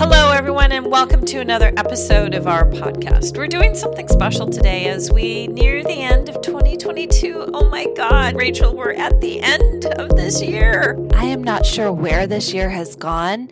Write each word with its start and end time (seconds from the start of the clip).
Hello, 0.00 0.30
everyone, 0.30 0.72
and 0.72 0.86
welcome 0.86 1.26
to 1.26 1.40
another 1.40 1.74
episode 1.76 2.32
of 2.32 2.46
our 2.46 2.64
podcast. 2.64 3.36
We're 3.36 3.46
doing 3.46 3.74
something 3.74 4.08
special 4.08 4.48
today 4.48 4.88
as 4.88 5.12
we 5.12 5.46
near 5.48 5.84
the 5.84 6.00
end 6.00 6.30
of 6.30 6.40
2022. 6.40 7.50
Oh 7.52 7.68
my 7.68 7.86
God, 7.94 8.34
Rachel, 8.34 8.74
we're 8.74 8.94
at 8.94 9.20
the 9.20 9.42
end 9.42 9.84
of 9.84 10.16
this 10.16 10.40
year. 10.40 10.96
I 11.12 11.26
am 11.26 11.44
not 11.44 11.66
sure 11.66 11.92
where 11.92 12.26
this 12.26 12.54
year 12.54 12.70
has 12.70 12.96
gone, 12.96 13.50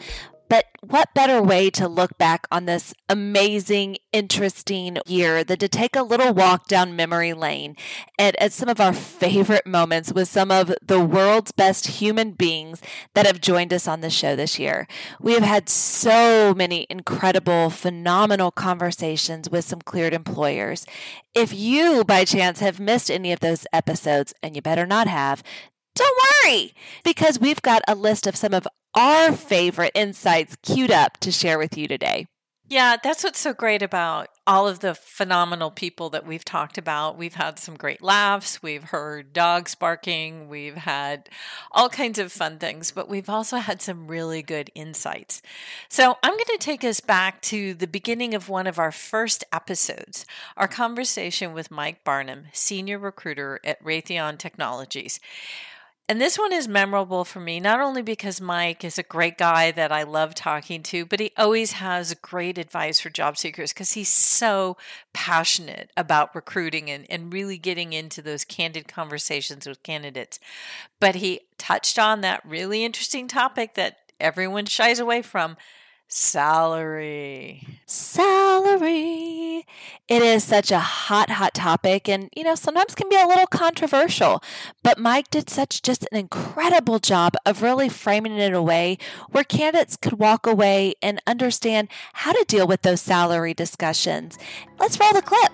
what 0.88 1.12
better 1.14 1.43
way 1.43 1.69
to 1.69 1.87
look 1.87 2.16
back 2.16 2.46
on 2.50 2.64
this 2.64 2.95
amazing, 3.11 3.98
interesting 4.11 4.98
year 5.07 5.45
than 5.45 5.59
to 5.59 5.68
take 5.68 5.95
a 5.95 6.02
little 6.02 6.32
walk 6.32 6.66
down 6.66 6.96
memory 6.96 7.34
lane 7.34 7.77
and 8.18 8.34
at 8.41 8.52
some 8.52 8.70
of 8.70 8.80
our 8.80 8.95
favorite 8.95 9.66
moments 9.66 10.12
with 10.12 10.29
some 10.29 10.51
of 10.51 10.74
the 10.80 11.01
world's 11.01 11.52
best 11.52 11.87
human 11.87 12.32
beings 12.32 12.80
that 13.14 13.27
have 13.27 13.41
joined 13.41 13.73
us 13.73 13.87
on 13.87 14.01
the 14.01 14.09
show 14.09 14.34
this 14.34 14.59
year. 14.59 14.87
We 15.20 15.34
have 15.34 15.43
had 15.43 15.69
so 15.69 16.55
many 16.55 16.87
incredible, 16.89 17.68
phenomenal 17.68 18.50
conversations 18.50 19.50
with 19.50 19.66
some 19.66 19.83
cleared 19.83 20.14
employers. 20.14 20.86
If 21.34 21.52
you, 21.52 22.02
by 22.05 22.25
chance, 22.25 22.61
have 22.61 22.80
missed 22.80 23.11
any 23.11 23.30
of 23.33 23.41
those 23.41 23.66
episodes, 23.75 24.33
and 24.42 24.56
you 24.56 24.62
better 24.62 24.86
not 24.86 25.06
have, 25.06 25.42
don't 25.95 26.16
worry, 26.45 26.73
because 27.05 27.41
we've 27.41 27.61
got 27.61 27.83
a 27.89 27.95
list 27.95 28.27
of 28.27 28.36
some 28.36 28.55
of 28.55 28.66
our 28.95 29.33
favorite 29.33 29.92
insights 29.95 30.56
queued 30.62 30.91
up 30.91 31.19
to 31.19 31.33
share 31.33 31.59
with 31.59 31.77
you 31.77 31.88
today. 31.88 32.27
Yeah, 32.70 32.97
that's 33.02 33.24
what's 33.24 33.38
so 33.38 33.55
great 33.55 33.80
about 33.80 34.28
all 34.47 34.69
of 34.69 34.80
the 34.80 34.95
phenomenal 34.95 35.70
people 35.70 36.11
that 36.11 36.27
we've 36.27 36.45
talked 36.45 36.77
about. 36.77 37.16
We've 37.16 37.34
had 37.34 37.59
some 37.59 37.77
great 37.77 38.02
laughs, 38.02 38.62
we've 38.62 38.84
heard 38.84 39.33
dogs 39.33 39.74
barking, 39.74 40.51
we've 40.51 40.77
had 40.77 41.30
all 41.73 41.88
kinds 41.88 42.19
of 42.19 42.30
fun 42.30 42.59
things, 42.59 42.91
but 42.91 43.09
we've 43.09 43.30
also 43.30 43.56
had 43.56 43.80
some 43.80 44.06
really 44.06 44.42
good 44.42 44.70
insights. 44.74 45.41
So 45.89 46.19
I'm 46.23 46.33
going 46.33 46.45
to 46.45 46.59
take 46.59 46.84
us 46.84 47.00
back 47.00 47.41
to 47.42 47.73
the 47.73 47.86
beginning 47.86 48.34
of 48.34 48.50
one 48.50 48.66
of 48.66 48.78
our 48.78 48.92
first 48.92 49.45
episodes, 49.50 50.27
our 50.55 50.69
conversation 50.69 51.55
with 51.55 51.70
Mike 51.70 52.05
Barnum, 52.05 52.48
senior 52.53 52.98
recruiter 52.98 53.61
at 53.64 53.83
Raytheon 53.83 54.36
Technologies. 54.36 55.20
And 56.11 56.23
this 56.23 56.39
one 56.39 56.55
is 56.55 56.67
memorable 56.67 57.27
for 57.27 57.39
me, 57.39 57.61
not 57.61 57.81
only 57.81 58.01
because 58.01 58.41
Mike 58.41 58.83
is 58.83 58.97
a 58.97 59.03
great 59.03 59.37
guy 59.37 59.70
that 59.73 59.92
I 59.92 60.05
love 60.05 60.34
talking 60.34 60.83
to, 60.84 61.05
but 61.05 61.20
he 61.20 61.33
always 61.37 61.73
has 61.73 62.15
great 62.15 62.56
advice 62.56 62.98
for 62.98 63.11
job 63.11 63.37
seekers 63.37 63.75
because 63.75 63.92
he's 63.92 64.09
so 64.09 64.78
passionate 65.12 65.91
about 65.98 66.34
recruiting 66.34 66.91
and, 66.91 67.05
and 67.11 67.31
really 67.31 67.59
getting 67.59 67.92
into 67.92 68.23
those 68.23 68.47
candid 68.47 68.89
conversations 68.89 69.69
with 69.69 69.83
candidates. 69.83 70.41
But 70.98 71.17
he 71.17 71.41
touched 71.59 71.98
on 71.98 72.22
that 72.22 72.43
really 72.43 72.87
interesting 72.87 73.28
topic 73.28 73.75
that 73.75 73.98
everyone 74.19 74.65
shies 74.65 74.98
away 74.98 75.20
from 75.20 75.59
Salary. 76.11 77.67
Salary. 77.84 79.67
It 80.09 80.23
is 80.23 80.42
such 80.42 80.70
a 80.70 80.78
hot, 80.78 81.28
hot 81.28 81.53
topic 81.53 82.09
and, 82.09 82.31
you 82.34 82.45
know, 82.45 82.55
sometimes 82.55 82.95
can 82.95 83.11
be 83.11 83.20
a 83.20 83.27
little 83.27 83.47
controversial. 83.47 84.42
But 84.83 84.98
Mike 84.98 85.31
did 85.31 85.50
such 85.50 85.83
just 85.83 86.09
an 86.11 86.17
incredible 86.17 86.98
job 86.98 87.34
of 87.45 87.61
really 87.61 87.91
framing 87.91 88.33
it 88.33 88.41
in 88.41 88.55
a 88.55 88.62
way 88.62 88.97
where 89.33 89.45
candidates 89.45 89.97
could 89.97 90.15
walk 90.15 90.47
away 90.47 90.95
and 91.03 91.20
understand 91.27 91.89
how 92.15 92.33
to 92.33 92.43
deal 92.48 92.67
with 92.67 92.81
those 92.81 93.03
salary 93.03 93.53
discussions. 93.53 94.39
Let's 94.81 94.98
roll 94.98 95.12
the 95.12 95.20
clip. 95.20 95.53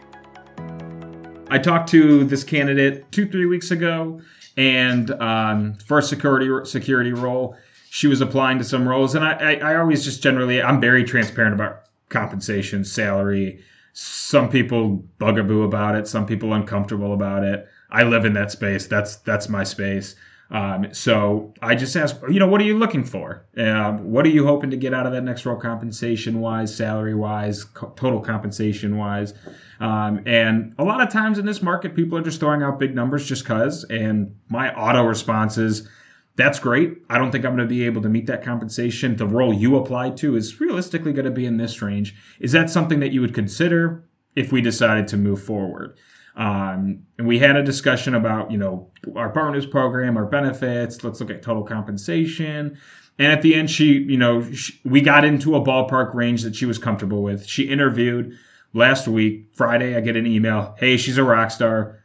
I 1.51 1.59
talked 1.59 1.89
to 1.91 2.23
this 2.23 2.45
candidate 2.45 3.11
two, 3.11 3.29
three 3.29 3.47
weeks 3.47 3.73
ago, 3.73 4.21
and 4.57 5.11
um, 5.21 5.79
a 5.91 6.01
security 6.01 6.49
security 6.65 7.13
role, 7.13 7.57
she 7.95 8.09
was 8.09 8.21
applying 8.21 8.59
to 8.59 8.65
some 8.65 8.89
roles, 8.89 9.15
and 9.15 9.25
I, 9.25 9.35
I, 9.35 9.53
I 9.71 9.77
always 9.77 10.05
just 10.05 10.21
generally 10.21 10.61
I'm 10.61 10.81
very 10.81 11.05
transparent 11.05 11.55
about 11.55 11.83
compensation, 12.09 12.85
salary. 12.85 13.61
Some 13.93 14.49
people 14.49 15.05
bugaboo 15.19 15.63
about 15.63 15.95
it. 15.95 16.09
Some 16.09 16.27
people 16.27 16.55
uncomfortable 16.55 17.15
about 17.15 17.45
it. 17.45 17.69
I 17.93 18.03
live 18.03 18.25
in 18.25 18.33
that 18.33 18.51
space. 18.51 18.89
That's 18.89 19.15
that's 19.19 19.49
my 19.49 19.63
space. 19.63 20.17
Um, 20.51 20.93
so 20.93 21.55
I 21.63 21.77
just 21.77 21.95
ask, 21.95 22.17
you 22.29 22.41
know, 22.41 22.49
what 22.49 22.61
are 22.61 22.65
you 22.65 22.77
looking 22.77 23.05
for? 23.05 23.47
Uh, 23.57 23.93
what 23.93 24.27
are 24.27 24.31
you 24.31 24.45
hoping 24.45 24.71
to 24.71 24.77
get 24.77 24.93
out 24.93 25.07
of 25.07 25.13
that 25.13 25.23
next 25.23 25.47
role, 25.47 25.57
compensation 25.57 26.41
wise, 26.41 26.75
salary 26.75 27.15
wise, 27.15 27.63
co- 27.63 27.93
total 27.95 28.19
compensation 28.19 28.97
wise? 28.97 29.35
Um, 29.79 30.21
and 30.27 30.75
a 30.81 30.85
lot 30.85 31.01
of 31.01 31.11
times 31.11 31.39
in 31.39 31.47
this 31.47 31.63
market, 31.63 31.95
people 31.95 32.19
are 32.19 32.23
just 32.23 32.41
throwing 32.41 32.65
out 32.65 32.81
big 32.81 32.93
numbers 32.93 33.25
just 33.25 33.45
cause. 33.45 33.85
And 33.85 34.35
my 34.49 34.75
auto 34.75 35.05
response 35.05 35.59
is, 35.59 35.89
that's 36.37 36.59
great. 36.59 36.99
I 37.09 37.19
don't 37.19 37.31
think 37.31 37.45
I'm 37.45 37.57
going 37.57 37.69
to 37.69 37.73
be 37.73 37.85
able 37.87 38.03
to 38.03 38.09
meet 38.09 38.27
that 38.27 38.43
compensation. 38.43 39.17
The 39.17 39.27
role 39.27 39.55
you 39.55 39.77
applied 39.77 40.17
to 40.19 40.37
is 40.37 40.61
realistically 40.61 41.13
going 41.13 41.27
to 41.27 41.31
be 41.31 41.47
in 41.47 41.57
this 41.57 41.81
range. 41.81 42.15
Is 42.41 42.53
that 42.53 42.71
something 42.71 43.01
that 43.01 43.13
you 43.13 43.21
would 43.21 43.35
consider 43.35 44.05
if 44.35 44.51
we 44.51 44.61
decided 44.61 45.07
to 45.09 45.17
move 45.17 45.43
forward? 45.43 45.97
Um, 46.37 47.05
and 47.19 47.29
we 47.29 47.39
had 47.39 47.55
a 47.55 47.63
discussion 47.63 48.15
about, 48.15 48.51
you 48.51 48.59
know, 48.59 48.91
our 49.15 49.29
bonus 49.29 49.67
program, 49.67 50.17
our 50.17 50.27
benefits. 50.27 51.05
Let's 51.05 51.21
look 51.21 51.31
at 51.31 51.43
total 51.43 51.63
compensation. 51.63 52.79
And 53.19 53.33
at 53.33 53.43
the 53.43 53.55
end, 53.55 53.71
she, 53.71 53.93
you 53.93 54.17
know, 54.17 54.51
she, 54.53 54.81
we 54.85 55.01
got 55.01 55.25
into 55.25 55.55
a 55.55 55.61
ballpark 55.61 56.15
range 56.15 56.43
that 56.43 56.57
she 56.57 56.67
was 56.67 56.79
comfortable 56.79 57.23
with. 57.23 57.47
She 57.47 57.69
interviewed 57.69 58.37
last 58.73 59.07
week, 59.07 59.51
Friday. 59.53 59.97
I 59.97 60.01
get 60.01 60.17
an 60.17 60.27
email. 60.27 60.75
Hey, 60.79 60.97
she's 60.97 61.17
a 61.17 61.23
rock 61.23 61.53
star 61.53 62.04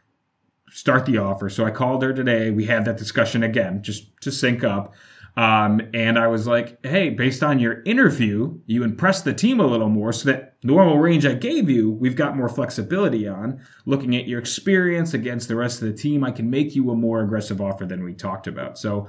start 0.71 1.05
the 1.05 1.17
offer. 1.17 1.49
So 1.49 1.65
I 1.65 1.71
called 1.71 2.03
her 2.03 2.13
today. 2.13 2.51
We 2.51 2.65
had 2.65 2.85
that 2.85 2.97
discussion 2.97 3.43
again, 3.43 3.81
just 3.83 4.19
to 4.21 4.31
sync 4.31 4.63
up. 4.63 4.93
Um, 5.37 5.81
and 5.93 6.19
I 6.19 6.27
was 6.27 6.47
like, 6.47 6.85
hey, 6.85 7.09
based 7.11 7.43
on 7.43 7.59
your 7.59 7.81
interview, 7.83 8.59
you 8.65 8.83
impressed 8.83 9.23
the 9.23 9.33
team 9.33 9.59
a 9.59 9.65
little 9.65 9.87
more. 9.87 10.11
So 10.11 10.29
that 10.31 10.57
normal 10.63 10.97
range 10.97 11.25
I 11.25 11.33
gave 11.33 11.69
you, 11.69 11.91
we've 11.91 12.15
got 12.15 12.35
more 12.35 12.49
flexibility 12.49 13.27
on. 13.27 13.61
Looking 13.85 14.15
at 14.15 14.27
your 14.27 14.39
experience 14.39 15.13
against 15.13 15.47
the 15.47 15.55
rest 15.55 15.81
of 15.81 15.87
the 15.87 15.93
team, 15.93 16.23
I 16.23 16.31
can 16.31 16.49
make 16.49 16.75
you 16.75 16.89
a 16.91 16.95
more 16.95 17.21
aggressive 17.21 17.61
offer 17.61 17.85
than 17.85 18.03
we 18.03 18.13
talked 18.13 18.47
about. 18.47 18.77
So 18.77 19.07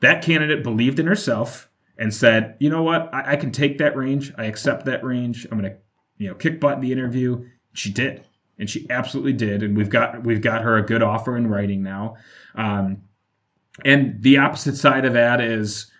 that 0.00 0.22
candidate 0.22 0.62
believed 0.62 0.98
in 0.98 1.06
herself 1.06 1.68
and 1.98 2.14
said, 2.14 2.56
you 2.58 2.70
know 2.70 2.82
what, 2.82 3.12
I, 3.12 3.32
I 3.32 3.36
can 3.36 3.52
take 3.52 3.78
that 3.78 3.96
range. 3.96 4.32
I 4.38 4.44
accept 4.44 4.86
that 4.86 5.04
range. 5.04 5.46
I'm 5.50 5.60
going 5.60 5.72
to, 5.72 5.78
you 6.16 6.28
know, 6.28 6.34
kick 6.36 6.58
butt 6.58 6.76
in 6.76 6.80
the 6.80 6.92
interview. 6.92 7.46
She 7.74 7.92
did 7.92 8.24
and 8.60 8.68
she 8.68 8.86
absolutely 8.90 9.32
did. 9.32 9.62
And 9.62 9.76
we've 9.76 9.88
got 9.88 10.22
we've 10.22 10.42
got 10.42 10.62
her 10.62 10.76
a 10.76 10.82
good 10.82 11.02
offer 11.02 11.36
in 11.36 11.48
writing 11.48 11.82
now. 11.82 12.16
Um, 12.54 12.98
and 13.84 14.22
the 14.22 14.36
opposite 14.36 14.76
side 14.76 15.04
of 15.04 15.14
that 15.14 15.40
is, 15.40 15.90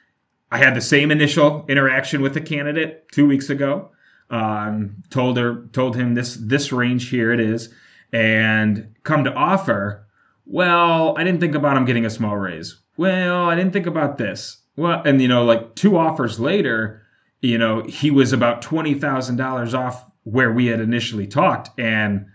I 0.53 0.59
had 0.59 0.75
the 0.77 0.81
same 0.81 1.11
initial 1.11 1.65
interaction 1.69 2.21
with 2.21 2.35
the 2.35 2.41
candidate 2.41 3.09
two 3.11 3.27
weeks 3.27 3.49
ago. 3.51 3.91
Um, 4.29 5.03
told 5.11 5.37
her 5.39 5.67
told 5.73 5.97
him 5.97 6.15
this 6.15 6.37
this 6.37 6.71
range 6.71 7.09
here 7.09 7.33
it 7.33 7.41
is, 7.41 7.75
and 8.13 8.95
come 9.03 9.25
to 9.25 9.33
offer. 9.33 10.07
Well, 10.45 11.17
I 11.17 11.25
didn't 11.25 11.41
think 11.41 11.55
about 11.55 11.77
him 11.77 11.85
getting 11.85 12.05
a 12.05 12.11
small 12.11 12.37
raise. 12.37 12.77
Well, 12.97 13.47
I 13.47 13.55
didn't 13.55 13.73
think 13.73 13.87
about 13.87 14.19
this. 14.19 14.59
Well, 14.77 15.03
and 15.05 15.21
you 15.23 15.29
know, 15.29 15.45
like 15.45 15.75
two 15.75 15.97
offers 15.97 16.39
later, 16.39 17.03
you 17.41 17.57
know, 17.57 17.83
he 17.85 18.11
was 18.11 18.33
about 18.33 18.63
twenty 18.63 18.95
thousand 18.95 19.37
dollars 19.37 19.75
off 19.75 20.05
where 20.25 20.53
we 20.53 20.67
had 20.67 20.81
initially 20.81 21.27
talked, 21.27 21.71
and 21.79 22.27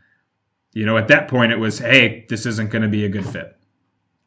you 0.75 0.85
know, 0.85 0.97
at 0.97 1.07
that 1.07 1.27
point, 1.29 1.53
it 1.53 1.57
was, 1.57 1.79
hey, 1.79 2.25
this 2.29 2.45
isn't 2.45 2.69
going 2.69 2.81
to 2.83 2.89
be 2.89 3.05
a 3.05 3.09
good 3.09 3.25
fit. 3.25 3.57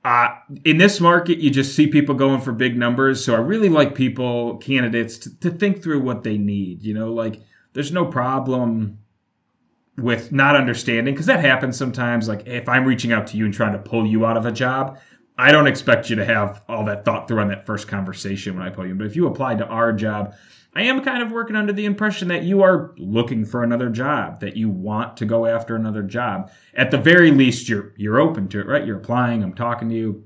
Uh, 0.02 0.28
in 0.64 0.78
this 0.78 0.98
market, 0.98 1.38
you 1.38 1.50
just 1.50 1.76
see 1.76 1.86
people 1.86 2.14
going 2.14 2.40
for 2.40 2.52
big 2.52 2.76
numbers. 2.76 3.22
So 3.22 3.34
I 3.34 3.38
really 3.38 3.68
like 3.68 3.94
people, 3.94 4.56
candidates, 4.56 5.18
to, 5.18 5.38
to 5.40 5.50
think 5.50 5.82
through 5.82 6.00
what 6.00 6.22
they 6.22 6.38
need. 6.38 6.82
You 6.82 6.94
know, 6.94 7.12
like 7.12 7.42
there's 7.74 7.92
no 7.92 8.06
problem 8.06 8.98
with 9.98 10.32
not 10.32 10.56
understanding 10.56 11.12
because 11.12 11.26
that 11.26 11.40
happens 11.40 11.76
sometimes. 11.76 12.28
Like 12.28 12.46
if 12.46 12.66
I'm 12.66 12.86
reaching 12.86 13.12
out 13.12 13.26
to 13.28 13.36
you 13.36 13.44
and 13.44 13.52
trying 13.52 13.74
to 13.74 13.78
pull 13.78 14.06
you 14.06 14.24
out 14.24 14.38
of 14.38 14.46
a 14.46 14.52
job, 14.52 14.98
I 15.38 15.52
don't 15.52 15.68
expect 15.68 16.10
you 16.10 16.16
to 16.16 16.24
have 16.24 16.62
all 16.68 16.84
that 16.86 17.04
thought 17.04 17.28
through 17.28 17.40
on 17.40 17.48
that 17.48 17.64
first 17.64 17.86
conversation 17.86 18.56
when 18.56 18.66
I 18.66 18.70
pull 18.70 18.84
you. 18.84 18.90
in. 18.92 18.98
But 18.98 19.06
if 19.06 19.14
you 19.14 19.28
apply 19.28 19.54
to 19.54 19.66
our 19.66 19.92
job, 19.92 20.34
I 20.74 20.82
am 20.82 21.02
kind 21.02 21.22
of 21.22 21.30
working 21.30 21.54
under 21.54 21.72
the 21.72 21.86
impression 21.86 22.28
that 22.28 22.42
you 22.42 22.62
are 22.62 22.92
looking 22.98 23.44
for 23.44 23.62
another 23.62 23.88
job, 23.88 24.40
that 24.40 24.56
you 24.56 24.68
want 24.68 25.16
to 25.18 25.24
go 25.24 25.46
after 25.46 25.76
another 25.76 26.02
job. 26.02 26.50
At 26.74 26.90
the 26.90 26.98
very 26.98 27.30
least, 27.30 27.68
you're 27.68 27.94
you're 27.96 28.20
open 28.20 28.48
to 28.48 28.60
it, 28.60 28.66
right? 28.66 28.84
You're 28.84 28.98
applying. 28.98 29.42
I'm 29.42 29.54
talking 29.54 29.88
to 29.88 29.94
you. 29.94 30.24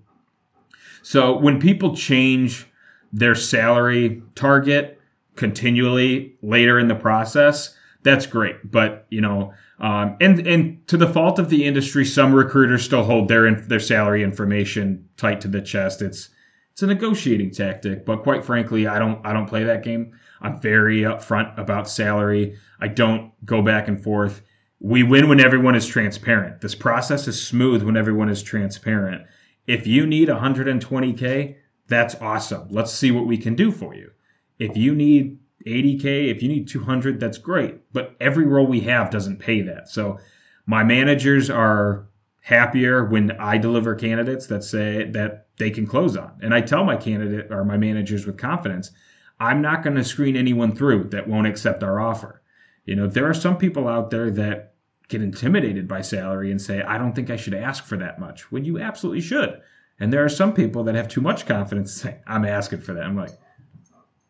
So 1.03 1.37
when 1.37 1.61
people 1.61 1.94
change 1.94 2.67
their 3.12 3.35
salary 3.35 4.23
target 4.35 4.99
continually 5.37 6.37
later 6.43 6.79
in 6.79 6.88
the 6.88 6.94
process, 6.94 7.76
that's 8.03 8.26
great. 8.26 8.70
But 8.70 9.06
you 9.11 9.20
know, 9.20 9.53
um, 9.79 10.17
and 10.21 10.47
and 10.47 10.87
to 10.89 10.97
the 10.97 11.09
fault 11.09 11.39
of 11.39 11.49
the 11.49 11.65
industry, 11.65 12.05
some 12.05 12.33
recruiters 12.33 12.85
still 12.85 13.03
hold 13.03 13.29
their 13.29 13.53
their 13.55 13.81
salary 13.81 14.23
information 14.23 15.09
tight 15.17 15.41
to 15.43 15.49
the 15.49 15.61
chest. 15.61 16.03
It's 16.03 16.31
it's 16.73 16.83
a 16.83 16.87
negotiating 16.87 17.51
tactic, 17.51 18.07
but 18.07 18.23
quite 18.23 18.45
frankly, 18.45 18.87
I 18.87 18.99
don't 18.99 19.25
I 19.27 19.33
don't 19.33 19.49
play 19.49 19.65
that 19.65 19.83
game. 19.83 20.13
I'm 20.41 20.61
very 20.61 21.01
upfront 21.01 21.57
about 21.59 21.89
salary. 21.89 22.57
I 22.81 22.89
don't 22.89 23.33
go 23.45 23.63
back 23.63 23.89
and 23.89 24.03
forth. 24.03 24.43
We 24.81 25.03
win 25.03 25.29
when 25.29 25.41
everyone 25.41 25.75
is 25.75 25.87
transparent. 25.87 26.61
This 26.61 26.75
process 26.75 27.29
is 27.29 27.45
smooth 27.45 27.83
when 27.83 27.97
everyone 27.97 28.29
is 28.29 28.43
transparent. 28.43 29.23
If 29.67 29.87
you 29.87 30.07
need 30.07 30.29
120k, 30.29 31.57
that's 31.87 32.17
awesome. 32.17 32.69
Let's 32.71 32.93
see 32.93 33.13
what 33.13 33.27
we 33.27 33.39
can 33.39 33.55
do 33.55 33.71
for 33.71 33.95
you. 33.95 34.11
If 34.59 34.77
you 34.77 34.95
need 34.95 35.39
80K, 35.67 36.31
if 36.31 36.43
you 36.43 36.49
need 36.49 36.69
200, 36.69 37.20
that's 37.20 37.38
great. 37.38 37.81
But 37.93 38.17
every 38.20 38.47
role 38.47 38.67
we 38.67 38.81
have 38.81 39.11
doesn't 39.11 39.38
pay 39.38 39.62
that. 39.62 39.88
So 39.88 40.19
my 40.67 40.85
managers 40.85 41.50
are 41.50 42.09
happier 42.41 43.05
when 43.05 43.31
I 43.32 43.59
deliver 43.59 43.94
candidates 43.94 44.47
that 44.49 44.64
say 44.64 45.05
that 45.11 45.47
they 45.59 45.70
can 45.70 45.87
close 45.87 46.17
on. 46.17 46.32
And 46.43 46.53
I 46.53 46.61
tell 46.61 46.85
my 46.85 46.97
candidate 46.97 47.53
or 47.53 47.64
my 47.64 47.76
managers 47.76 48.26
with 48.26 48.37
confidence, 48.37 48.91
I'm 49.38 49.62
not 49.62 49.82
going 49.82 49.97
to 49.97 50.05
screen 50.05 50.37
anyone 50.37 50.75
through 50.75 51.05
that 51.11 51.29
won't 51.29 51.47
accept 51.47 51.82
our 51.82 52.00
offer. 52.00 52.43
You 52.85 52.97
know, 52.97 53.06
there 53.06 53.29
are 53.29 53.35
some 53.35 53.56
people 53.56 53.87
out 53.87 54.11
there 54.11 54.31
that 54.32 54.75
get 55.09 55.23
intimidated 55.23 55.87
by 55.87 56.00
salary 56.00 56.50
and 56.50 56.61
say, 56.61 56.82
I 56.82 56.99
don't 56.99 57.14
think 57.14 57.31
I 57.31 57.37
should 57.37 57.55
ask 57.55 57.85
for 57.85 57.97
that 57.99 58.19
much, 58.19 58.50
when 58.50 58.64
you 58.64 58.81
absolutely 58.81 59.20
should. 59.20 59.61
And 60.00 60.12
there 60.12 60.25
are 60.25 60.29
some 60.29 60.53
people 60.53 60.82
that 60.85 60.94
have 60.94 61.06
too 61.06 61.20
much 61.20 61.47
confidence 61.47 61.93
and 62.03 62.12
say, 62.12 62.20
I'm 62.26 62.44
asking 62.44 62.81
for 62.81 62.94
that. 62.94 63.05
I'm 63.05 63.17
like, 63.17 63.32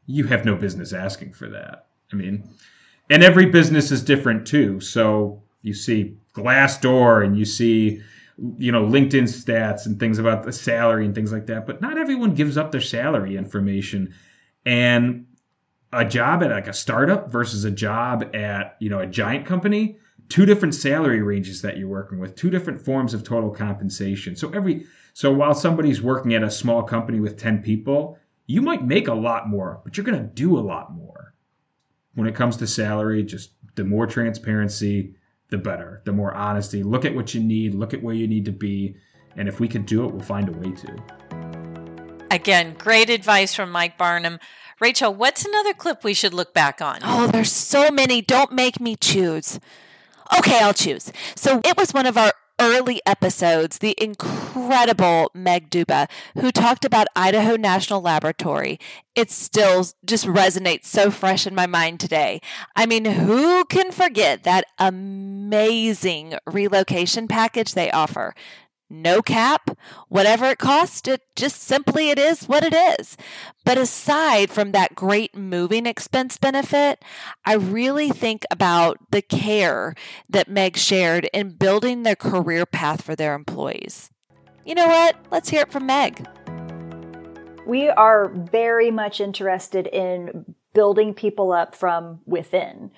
you 0.07 0.25
have 0.25 0.45
no 0.45 0.57
business 0.57 0.93
asking 0.93 1.33
for 1.33 1.49
that. 1.49 1.87
I 2.13 2.17
mean, 2.17 2.49
and 3.11 3.23
every 3.23 3.47
business 3.47 3.91
is 3.91 4.03
different 4.03 4.47
too. 4.47 4.81
So 4.81 5.43
you 5.63 5.75
see 5.75 6.17
Glassdoor 6.35 7.25
and 7.25 7.39
you 7.39 7.45
see, 7.45 8.03
you 8.59 8.73
know, 8.73 8.85
LinkedIn 8.85 9.25
stats 9.25 9.87
and 9.87 9.99
things 9.99 10.19
about 10.19 10.43
the 10.43 10.53
salary 10.53 11.05
and 11.05 11.15
things 11.15 11.33
like 11.33 11.47
that. 11.47 11.67
But 11.67 11.81
not 11.81 11.99
everyone 11.99 12.35
gives 12.35 12.57
up 12.57 12.73
their 12.73 12.81
salary 12.81 13.37
information. 13.37 14.15
And 14.65 15.27
a 15.93 16.05
job 16.05 16.43
at 16.43 16.51
like 16.51 16.69
a 16.69 16.73
startup 16.73 17.31
versus 17.31 17.65
a 17.65 17.71
job 17.71 18.35
at, 18.35 18.77
you 18.81 18.89
know, 18.89 19.01
a 19.01 19.07
giant 19.07 19.47
company, 19.47 19.99
two 20.29 20.47
different 20.47 20.75
salary 20.75 21.21
ranges 21.21 21.61
that 21.63 21.77
you're 21.77 21.89
working 21.89 22.19
with, 22.19 22.35
two 22.35 22.51
different 22.51 22.81
forms 22.81 23.13
of 23.13 23.23
total 23.23 23.51
compensation. 23.51 24.35
So 24.35 24.51
every 24.51 24.87
so 25.15 25.31
while 25.31 25.55
somebody's 25.55 26.01
working 26.01 26.35
at 26.35 26.43
a 26.43 26.51
small 26.51 26.83
company 26.83 27.21
with 27.21 27.37
10 27.37 27.63
people, 27.63 28.19
you 28.53 28.61
might 28.61 28.85
make 28.85 29.09
a 29.09 29.15
lot 29.15 29.49
more, 29.49 29.81
but 29.83 29.97
you're 29.97 30.05
going 30.05 30.21
to 30.21 30.29
do 30.29 30.59
a 30.59 30.61
lot 30.61 30.93
more. 30.93 31.33
When 32.15 32.29
it 32.29 32.35
comes 32.35 32.59
to 32.59 32.67
salary, 32.67 33.23
just 33.23 33.53
the 33.77 33.85
more 33.85 34.07
transparency, 34.07 35.15
the 35.49 35.57
better. 35.57 36.03
The 36.05 36.13
more 36.13 36.35
honesty. 36.35 36.83
Look 36.83 37.07
at 37.07 37.15
what 37.15 37.33
you 37.33 37.43
need, 37.43 37.75
look 37.75 37.95
at 37.95 38.03
where 38.03 38.15
you 38.15 38.29
need 38.29 38.45
to 38.45 38.53
be, 38.53 38.95
and 39.37 39.49
if 39.49 39.59
we 39.59 39.69
can 39.69 39.85
do 39.85 40.05
it, 40.05 40.13
we'll 40.13 40.21
find 40.21 40.51
a 40.51 40.53
way 40.53 40.71
to. 40.71 42.27
Again, 42.31 42.75
great 42.77 43.09
advice 43.09 43.55
from 43.55 43.73
Mike 43.73 43.97
Barnum. 43.97 44.39
Rachel, 44.81 45.15
what's 45.15 45.47
another 45.47 45.73
clip 45.73 46.05
we 46.05 46.13
should 46.13 46.35
look 46.35 46.53
back 46.53 46.83
on? 46.83 46.99
Oh, 47.03 47.29
there's 47.29 47.53
so 47.53 47.91
many. 47.91 48.21
Don't 48.21 48.53
make 48.53 48.79
me 48.79 48.97
choose. 48.97 49.61
Okay, 50.37 50.59
I'll 50.61 50.75
choose. 50.75 51.11
So 51.37 51.63
it 51.65 51.79
was 51.79 51.95
one 51.95 52.05
of 52.05 52.19
our 52.19 52.35
early 52.63 53.03
episodes, 53.05 53.79
the 53.79 53.97
incredible 53.99 55.33
Meg 55.35 55.69
Duba, 55.69 56.09
who 56.39 56.53
talked 56.53 56.85
about 56.85 57.09
Idaho 57.17 57.57
National 57.57 58.01
Laboratory. 58.01 58.79
It 59.17 59.33
still 59.33 59.85
just 60.05 60.27
resonates 60.27 60.85
so 60.85 61.11
fresh 61.11 61.45
in 61.45 61.57
my 61.57 61.67
mind 61.67 61.99
today. 61.99 62.41
I 62.77 62.87
mean, 62.87 63.05
who 63.05 63.65
can 63.65 63.91
forget 63.91 64.45
that 64.45 64.67
amazing 64.79 66.35
relocation 66.47 67.27
package 67.27 67.75
they 67.75 67.91
offer? 67.91 68.33
No 68.93 69.23
cap, 69.23 69.77
whatever 70.09 70.47
it 70.47 70.59
costs, 70.59 71.09
it 71.09 71.23
just 71.35 71.63
simply 71.63 72.11
it 72.11 72.19
is 72.19 72.45
what 72.45 72.63
it 72.63 72.75
is. 72.75 73.17
But 73.65 73.79
aside 73.79 74.51
from 74.51 74.73
that 74.73 74.95
great 74.95 75.35
moving 75.35 75.87
expense 75.87 76.37
benefit, 76.37 77.03
I 77.45 77.55
really 77.55 78.11
think 78.11 78.45
about 78.51 78.99
the 79.11 79.23
care 79.23 79.95
that 80.29 80.49
Meg 80.49 80.77
shared 80.77 81.29
in 81.33 81.57
building 81.57 82.03
their 82.03 82.17
career 82.17 82.67
path 82.67 83.03
for 83.03 83.17
their 83.17 83.35
employees. 83.35 84.11
You 84.65 84.75
know 84.75 84.87
what? 84.87 85.17
Let's 85.31 85.49
hear 85.49 85.63
it 85.63 85.73
from 85.73 85.87
Meg. 85.87 86.27
We 87.67 87.89
are 87.89 88.29
very 88.29 88.91
much 88.91 89.21
interested 89.21 89.87
in 89.87 90.55
building 90.75 91.15
people 91.15 91.53
up 91.53 91.75
from 91.75 92.21
within 92.27 92.91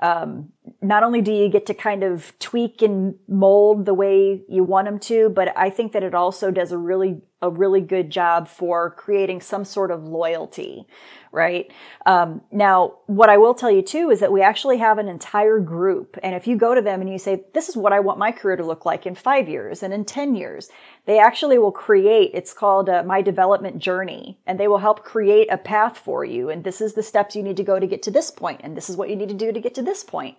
um, 0.00 0.52
not 0.80 1.02
only 1.02 1.20
do 1.20 1.32
you 1.32 1.48
get 1.48 1.66
to 1.66 1.74
kind 1.74 2.04
of 2.04 2.38
tweak 2.38 2.82
and 2.82 3.16
mold 3.26 3.84
the 3.84 3.94
way 3.94 4.42
you 4.48 4.62
want 4.62 4.86
them 4.86 4.98
to, 5.00 5.28
but 5.30 5.56
I 5.56 5.70
think 5.70 5.92
that 5.92 6.02
it 6.02 6.14
also 6.14 6.50
does 6.50 6.70
a 6.70 6.78
really 6.78 7.20
a 7.40 7.48
really 7.48 7.80
good 7.80 8.10
job 8.10 8.48
for 8.48 8.90
creating 8.90 9.40
some 9.40 9.64
sort 9.64 9.92
of 9.92 10.02
loyalty, 10.04 10.86
right? 11.30 11.70
Um, 12.04 12.40
now, 12.50 12.96
what 13.06 13.30
I 13.30 13.36
will 13.36 13.54
tell 13.54 13.70
you 13.70 13.82
too 13.82 14.10
is 14.10 14.18
that 14.20 14.32
we 14.32 14.42
actually 14.42 14.78
have 14.78 14.98
an 14.98 15.06
entire 15.06 15.60
group, 15.60 16.18
and 16.22 16.34
if 16.34 16.48
you 16.48 16.56
go 16.56 16.74
to 16.74 16.82
them 16.82 17.00
and 17.00 17.08
you 17.08 17.18
say, 17.18 17.44
"This 17.54 17.68
is 17.68 17.76
what 17.76 17.92
I 17.92 18.00
want 18.00 18.18
my 18.18 18.32
career 18.32 18.56
to 18.56 18.66
look 18.66 18.84
like 18.84 19.06
in 19.06 19.14
five 19.14 19.48
years 19.48 19.82
and 19.84 19.94
in 19.94 20.04
ten 20.04 20.34
years," 20.34 20.68
they 21.04 21.20
actually 21.20 21.58
will 21.58 21.72
create. 21.72 22.32
It's 22.34 22.52
called 22.52 22.88
uh, 22.88 23.04
my 23.04 23.22
development 23.22 23.78
journey, 23.78 24.40
and 24.46 24.58
they 24.58 24.66
will 24.66 24.78
help 24.78 25.04
create 25.04 25.48
a 25.52 25.58
path 25.58 25.96
for 25.96 26.24
you. 26.24 26.50
And 26.50 26.64
this 26.64 26.80
is 26.80 26.94
the 26.94 27.02
steps 27.04 27.36
you 27.36 27.42
need 27.44 27.56
to 27.58 27.64
go 27.64 27.78
to 27.78 27.86
get 27.86 28.02
to 28.02 28.10
this 28.10 28.32
point, 28.32 28.62
and 28.64 28.76
this 28.76 28.90
is 28.90 28.96
what 28.96 29.10
you 29.10 29.16
need 29.16 29.28
to 29.28 29.34
do 29.34 29.52
to 29.52 29.60
get 29.60 29.74
to 29.76 29.82
this 29.82 30.02
point. 30.02 30.38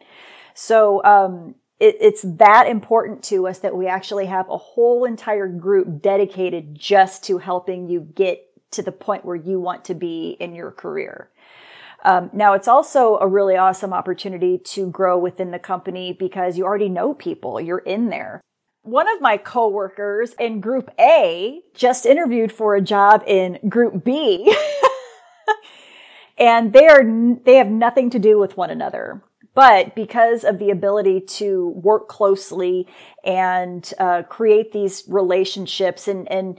So 0.54 1.02
um, 1.06 1.56
it, 1.80 1.96
it's 2.00 2.22
that 2.24 2.68
important 2.68 3.24
to 3.26 3.48
us 3.48 3.60
that 3.60 3.76
we 3.76 3.88
actually 3.88 4.26
have 4.26 4.50
a 4.50 4.58
whole 4.58 5.06
entire 5.06 5.48
group 5.48 6.02
dedicated 6.02 6.76
just 6.76 7.24
to 7.26 7.38
helping 7.38 7.90
you 7.90 8.02
get 8.02 8.46
to 8.72 8.82
the 8.82 8.92
point 8.92 9.26
where 9.26 9.36
you 9.36 9.60
want 9.60 9.86
to 9.86 9.96
be 9.96 10.38
in 10.40 10.54
your 10.54 10.72
career. 10.72 11.30
Um, 12.04 12.30
now, 12.32 12.54
it's 12.54 12.68
also 12.68 13.18
a 13.18 13.28
really 13.28 13.58
awesome 13.58 13.94
opportunity 13.94 14.58
to 14.58 14.90
grow 14.90 15.18
within 15.18 15.52
the 15.52 15.60
company 15.60 16.14
because 16.14 16.58
you 16.58 16.66
already 16.66 16.90
know 16.90 17.14
people, 17.14 17.60
you're 17.60 17.80
in 17.80 18.10
there. 18.10 18.42
One 18.84 19.14
of 19.14 19.22
my 19.22 19.38
coworkers 19.38 20.34
in 20.40 20.62
group 20.62 20.90
A 21.00 21.62
just 21.74 22.06
interviewed 22.06 22.52
for 22.52 22.76
a 22.76 22.82
job 22.82 23.24
in 23.28 23.60
group 23.68 24.06
B. 24.06 24.56
and 26.38 26.72
they 26.72 26.88
are, 26.88 27.04
they 27.44 27.56
have 27.56 27.68
nothing 27.68 28.10
to 28.12 28.20
do 28.20 28.40
with 28.40 28.56
one 28.56 28.70
another. 28.70 29.22
But 29.60 29.94
because 29.94 30.46
of 30.46 30.58
the 30.58 30.70
ability 30.70 31.20
to 31.20 31.68
work 31.76 32.08
closely 32.08 32.88
and 33.26 33.94
uh, 34.00 34.24
create 34.24 34.72
these 34.72 35.04
relationships 35.10 36.08
and, 36.08 36.32
and 36.32 36.58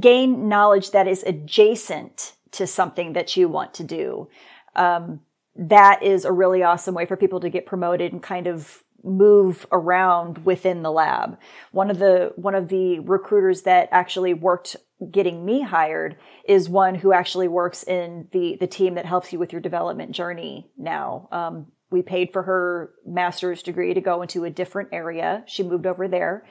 gain 0.00 0.48
knowledge 0.48 0.92
that 0.92 1.06
is 1.06 1.22
adjacent 1.24 2.32
to 2.52 2.66
something 2.66 3.12
that 3.12 3.36
you 3.36 3.50
want 3.50 3.74
to 3.74 3.84
do, 3.84 4.30
um, 4.74 5.20
that 5.56 6.02
is 6.02 6.24
a 6.24 6.32
really 6.32 6.62
awesome 6.62 6.94
way 6.94 7.04
for 7.04 7.18
people 7.18 7.38
to 7.40 7.50
get 7.50 7.66
promoted 7.66 8.14
and 8.14 8.22
kind 8.22 8.46
of 8.46 8.82
move 9.04 9.66
around 9.70 10.46
within 10.46 10.82
the 10.82 10.90
lab. 10.90 11.38
One 11.70 11.90
of 11.90 11.98
the 11.98 12.32
one 12.36 12.54
of 12.54 12.68
the 12.68 13.00
recruiters 13.00 13.60
that 13.62 13.90
actually 13.92 14.32
worked 14.32 14.76
getting 15.10 15.44
me 15.44 15.60
hired 15.60 16.16
is 16.48 16.70
one 16.70 16.94
who 16.94 17.12
actually 17.12 17.48
works 17.48 17.82
in 17.82 18.28
the 18.32 18.56
the 18.58 18.66
team 18.66 18.94
that 18.94 19.04
helps 19.04 19.34
you 19.34 19.38
with 19.38 19.52
your 19.52 19.60
development 19.60 20.12
journey 20.12 20.70
now. 20.78 21.28
Um, 21.30 21.66
we 21.92 22.02
paid 22.02 22.32
for 22.32 22.42
her 22.42 22.92
master's 23.06 23.62
degree 23.62 23.94
to 23.94 24.00
go 24.00 24.22
into 24.22 24.44
a 24.44 24.50
different 24.50 24.88
area. 24.92 25.44
She 25.46 25.62
moved 25.62 25.86
over 25.86 26.08
there 26.08 26.44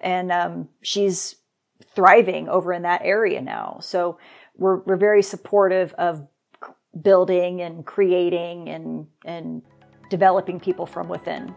and 0.00 0.30
um, 0.30 0.68
she's 0.82 1.36
thriving 1.94 2.48
over 2.48 2.72
in 2.72 2.82
that 2.82 3.02
area 3.04 3.40
now. 3.40 3.78
So 3.80 4.18
we're, 4.56 4.78
we're 4.80 4.96
very 4.96 5.22
supportive 5.22 5.92
of 5.94 6.26
building 7.02 7.60
and 7.60 7.84
creating 7.84 8.68
and, 8.68 9.06
and 9.24 9.62
developing 10.10 10.60
people 10.60 10.86
from 10.86 11.08
within. 11.08 11.54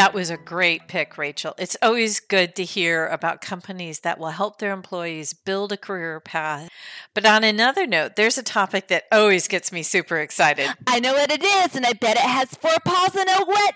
That 0.00 0.14
was 0.14 0.30
a 0.30 0.38
great 0.38 0.88
pick, 0.88 1.18
Rachel. 1.18 1.52
It's 1.58 1.76
always 1.82 2.20
good 2.20 2.56
to 2.56 2.64
hear 2.64 3.06
about 3.08 3.42
companies 3.42 4.00
that 4.00 4.18
will 4.18 4.30
help 4.30 4.58
their 4.58 4.72
employees 4.72 5.34
build 5.34 5.72
a 5.72 5.76
career 5.76 6.20
path. 6.20 6.70
But 7.12 7.26
on 7.26 7.44
another 7.44 7.86
note, 7.86 8.16
there's 8.16 8.38
a 8.38 8.42
topic 8.42 8.88
that 8.88 9.04
always 9.12 9.46
gets 9.46 9.70
me 9.70 9.82
super 9.82 10.16
excited. 10.16 10.70
I 10.86 11.00
know 11.00 11.12
what 11.12 11.30
it 11.30 11.44
is, 11.44 11.76
and 11.76 11.84
I 11.84 11.92
bet 11.92 12.16
it 12.16 12.22
has 12.22 12.48
four 12.48 12.78
paws 12.82 13.14
and 13.14 13.28
a 13.28 13.44
wet 13.46 13.74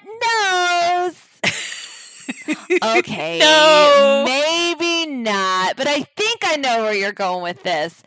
nose. 1.04 2.78
okay. 2.96 3.38
no. 3.38 4.24
Maybe 4.24 5.12
not, 5.12 5.76
but 5.76 5.86
I 5.86 6.04
think 6.16 6.40
I 6.42 6.56
know 6.56 6.84
where 6.84 6.94
you're 6.94 7.12
going 7.12 7.42
with 7.42 7.64
this. 7.64 8.02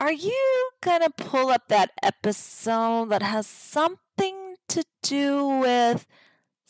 Are 0.00 0.10
you 0.10 0.70
going 0.80 1.02
to 1.02 1.10
pull 1.10 1.50
up 1.50 1.68
that 1.68 1.92
episode 2.02 3.10
that 3.10 3.22
has 3.22 3.46
something 3.46 4.56
to 4.70 4.82
do 5.04 5.46
with 5.60 6.08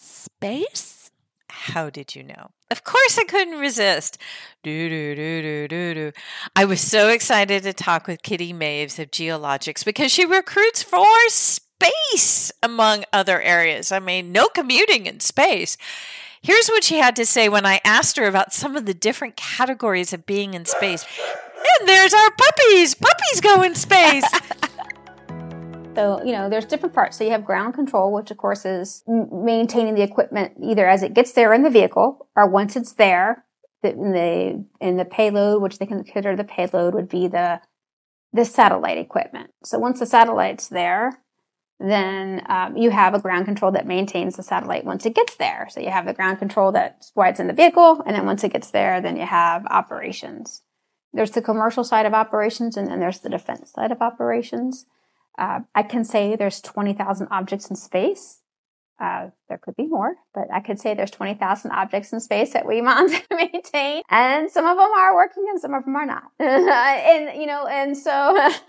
space? 0.00 1.10
How 1.48 1.90
did 1.90 2.14
you 2.14 2.22
know? 2.22 2.50
Of 2.70 2.84
course, 2.84 3.18
I 3.18 3.24
couldn't 3.24 3.58
resist. 3.58 4.18
Do, 4.62 4.88
do, 4.88 5.14
do, 5.14 5.42
do, 5.42 5.68
do, 5.68 5.94
do. 5.94 6.12
I 6.54 6.64
was 6.64 6.80
so 6.80 7.08
excited 7.08 7.64
to 7.64 7.72
talk 7.72 8.06
with 8.06 8.22
Kitty 8.22 8.52
Maves 8.52 8.98
of 8.98 9.10
Geologics 9.10 9.84
because 9.84 10.12
she 10.12 10.24
recruits 10.24 10.82
for 10.82 11.06
space, 11.28 12.52
among 12.62 13.04
other 13.12 13.40
areas. 13.42 13.90
I 13.90 13.98
mean, 13.98 14.32
no 14.32 14.46
commuting 14.48 15.06
in 15.06 15.20
space. 15.20 15.76
Here's 16.42 16.68
what 16.68 16.84
she 16.84 16.98
had 16.98 17.16
to 17.16 17.26
say 17.26 17.48
when 17.48 17.66
I 17.66 17.80
asked 17.84 18.16
her 18.16 18.26
about 18.26 18.54
some 18.54 18.76
of 18.76 18.86
the 18.86 18.94
different 18.94 19.36
categories 19.36 20.12
of 20.12 20.24
being 20.24 20.54
in 20.54 20.64
space. 20.64 21.04
And 21.78 21.88
there's 21.88 22.14
our 22.14 22.30
puppies. 22.30 22.94
Puppies 22.94 23.40
go 23.42 23.62
in 23.62 23.74
space. 23.74 24.24
So, 25.96 26.22
you 26.24 26.32
know, 26.32 26.48
there's 26.48 26.66
different 26.66 26.94
parts. 26.94 27.18
So 27.18 27.24
you 27.24 27.30
have 27.30 27.44
ground 27.44 27.74
control, 27.74 28.12
which 28.12 28.30
of 28.30 28.36
course 28.36 28.64
is 28.64 29.02
maintaining 29.06 29.94
the 29.94 30.02
equipment 30.02 30.52
either 30.62 30.88
as 30.88 31.02
it 31.02 31.14
gets 31.14 31.32
there 31.32 31.52
in 31.52 31.62
the 31.62 31.70
vehicle 31.70 32.28
or 32.36 32.48
once 32.48 32.76
it's 32.76 32.92
there. 32.92 33.44
In 33.82 34.12
the 34.12 34.64
in 34.80 34.98
the 34.98 35.06
payload, 35.06 35.62
which 35.62 35.78
they 35.78 35.86
consider 35.86 36.36
the 36.36 36.44
payload, 36.44 36.94
would 36.94 37.08
be 37.08 37.28
the 37.28 37.62
the 38.32 38.44
satellite 38.44 38.98
equipment. 38.98 39.52
So 39.64 39.78
once 39.78 40.00
the 40.00 40.06
satellite's 40.06 40.68
there, 40.68 41.22
then 41.80 42.42
um, 42.46 42.76
you 42.76 42.90
have 42.90 43.14
a 43.14 43.20
ground 43.20 43.46
control 43.46 43.72
that 43.72 43.86
maintains 43.86 44.36
the 44.36 44.42
satellite 44.42 44.84
once 44.84 45.06
it 45.06 45.14
gets 45.14 45.36
there. 45.36 45.66
So 45.70 45.80
you 45.80 45.90
have 45.90 46.04
the 46.04 46.12
ground 46.12 46.38
control 46.38 46.72
that's 46.72 47.10
why 47.14 47.30
it's 47.30 47.40
in 47.40 47.46
the 47.46 47.54
vehicle, 47.54 48.02
and 48.06 48.14
then 48.14 48.26
once 48.26 48.44
it 48.44 48.52
gets 48.52 48.70
there, 48.70 49.00
then 49.00 49.16
you 49.16 49.24
have 49.24 49.64
operations. 49.66 50.62
There's 51.14 51.30
the 51.30 51.42
commercial 51.42 51.82
side 51.82 52.04
of 52.04 52.12
operations, 52.12 52.76
and 52.76 52.88
then 52.88 53.00
there's 53.00 53.20
the 53.20 53.30
defense 53.30 53.72
side 53.72 53.92
of 53.92 54.02
operations. 54.02 54.84
Uh, 55.38 55.60
I 55.74 55.82
can 55.82 56.04
say 56.04 56.36
there's 56.36 56.60
20,000 56.60 57.28
objects 57.30 57.70
in 57.70 57.76
space. 57.76 58.40
Uh, 59.00 59.30
there 59.48 59.56
could 59.56 59.74
be 59.76 59.86
more, 59.86 60.14
but 60.34 60.44
I 60.52 60.60
could 60.60 60.78
say 60.78 60.92
there's 60.92 61.10
20,000 61.10 61.70
objects 61.70 62.12
in 62.12 62.20
space 62.20 62.52
that 62.52 62.66
we 62.66 62.82
maintain, 63.30 64.02
and 64.10 64.50
some 64.50 64.66
of 64.66 64.76
them 64.76 64.90
are 64.94 65.14
working 65.14 65.46
and 65.48 65.58
some 65.58 65.72
of 65.72 65.86
them 65.86 65.96
are 65.96 66.04
not. 66.04 66.24
and, 66.38 67.40
you 67.40 67.46
know, 67.46 67.66
and 67.66 67.96
so, 67.96 68.36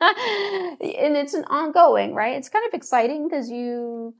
and 0.00 1.16
it's 1.16 1.34
an 1.34 1.44
ongoing, 1.46 2.14
right? 2.14 2.36
It's 2.36 2.48
kind 2.48 2.64
of 2.68 2.72
exciting 2.72 3.26
because 3.28 3.50
you, 3.50 4.14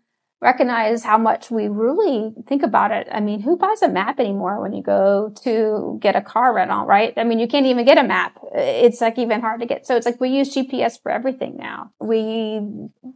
recognize 0.44 1.02
how 1.02 1.16
much 1.16 1.50
we 1.50 1.68
really 1.68 2.34
think 2.46 2.62
about 2.62 2.90
it. 2.90 3.08
I 3.10 3.20
mean, 3.20 3.40
who 3.40 3.56
buys 3.56 3.80
a 3.80 3.88
map 3.88 4.20
anymore 4.20 4.60
when 4.60 4.74
you 4.74 4.82
go 4.82 5.32
to 5.42 5.98
get 6.02 6.16
a 6.16 6.20
car 6.20 6.54
rental, 6.54 6.84
right? 6.84 7.14
I 7.16 7.24
mean, 7.24 7.38
you 7.38 7.48
can't 7.48 7.64
even 7.64 7.86
get 7.86 7.96
a 7.96 8.04
map. 8.04 8.38
It's 8.54 9.00
like 9.00 9.18
even 9.18 9.40
hard 9.40 9.60
to 9.60 9.66
get. 9.66 9.86
So 9.86 9.96
it's 9.96 10.04
like 10.04 10.20
we 10.20 10.28
use 10.28 10.54
GPS 10.54 11.00
for 11.02 11.10
everything 11.10 11.56
now. 11.56 11.92
We 11.98 12.60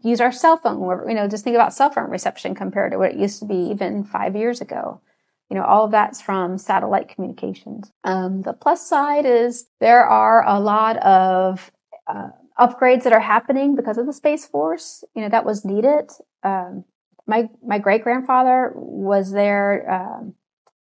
use 0.03 0.23
our 0.23 0.33
cell 0.33 0.57
phone. 0.57 0.81
You 1.07 1.15
know, 1.15 1.29
just 1.29 1.45
think 1.45 1.55
about 1.55 1.75
cell 1.75 1.91
phone 1.91 2.11
reception 2.11 2.55
compared 2.55 2.93
to 2.93 2.99
what 2.99 3.13
it 3.13 3.19
used 3.19 3.41
to 3.41 3.45
be 3.45 3.69
even 3.71 4.05
five 4.05 4.35
years 4.35 4.63
ago. 4.63 5.03
You 5.51 5.57
know, 5.57 5.65
all 5.65 5.85
of 5.85 5.91
that's 5.91 6.23
from 6.23 6.57
satellite 6.57 7.11
communications. 7.11 7.93
Um, 8.05 8.41
the 8.41 8.55
plus 8.55 8.89
side 8.89 9.27
is 9.27 9.67
there 9.81 10.05
are 10.07 10.47
a 10.47 10.59
lot 10.59 10.97
of 10.99 11.71
uh, 12.07 12.31
upgrades 12.59 13.03
that 13.03 13.13
are 13.13 13.21
happening 13.21 13.77
because 13.77 13.99
of 13.99 14.07
the 14.07 14.13
Space 14.15 14.47
Force. 14.47 15.05
You 15.15 15.23
know, 15.23 15.29
that 15.29 15.45
was 15.45 15.65
needed. 15.65 16.11
Um, 16.43 16.85
my 17.29 17.49
my 17.63 17.79
great 17.79 18.03
grandfather 18.03 18.73
was 18.75 19.31
there 19.31 19.89
um, 19.89 20.35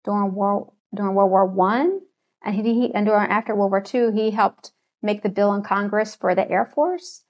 during 0.05 0.33
World 0.33 0.73
during 0.95 1.15
World 1.15 1.31
War 1.31 1.45
One, 1.45 2.01
and 2.43 2.55
he, 2.55 2.95
and 2.95 3.05
during 3.05 3.29
after 3.29 3.55
World 3.55 3.73
War 3.73 3.83
Two, 3.83 4.13
he 4.13 4.31
helped 4.31 4.73
make 5.03 5.23
the 5.23 5.29
bill 5.29 5.53
in 5.53 5.63
Congress 5.63 6.15
for 6.15 6.35
the 6.35 6.49
Air 6.51 6.65
Force. 6.65 7.25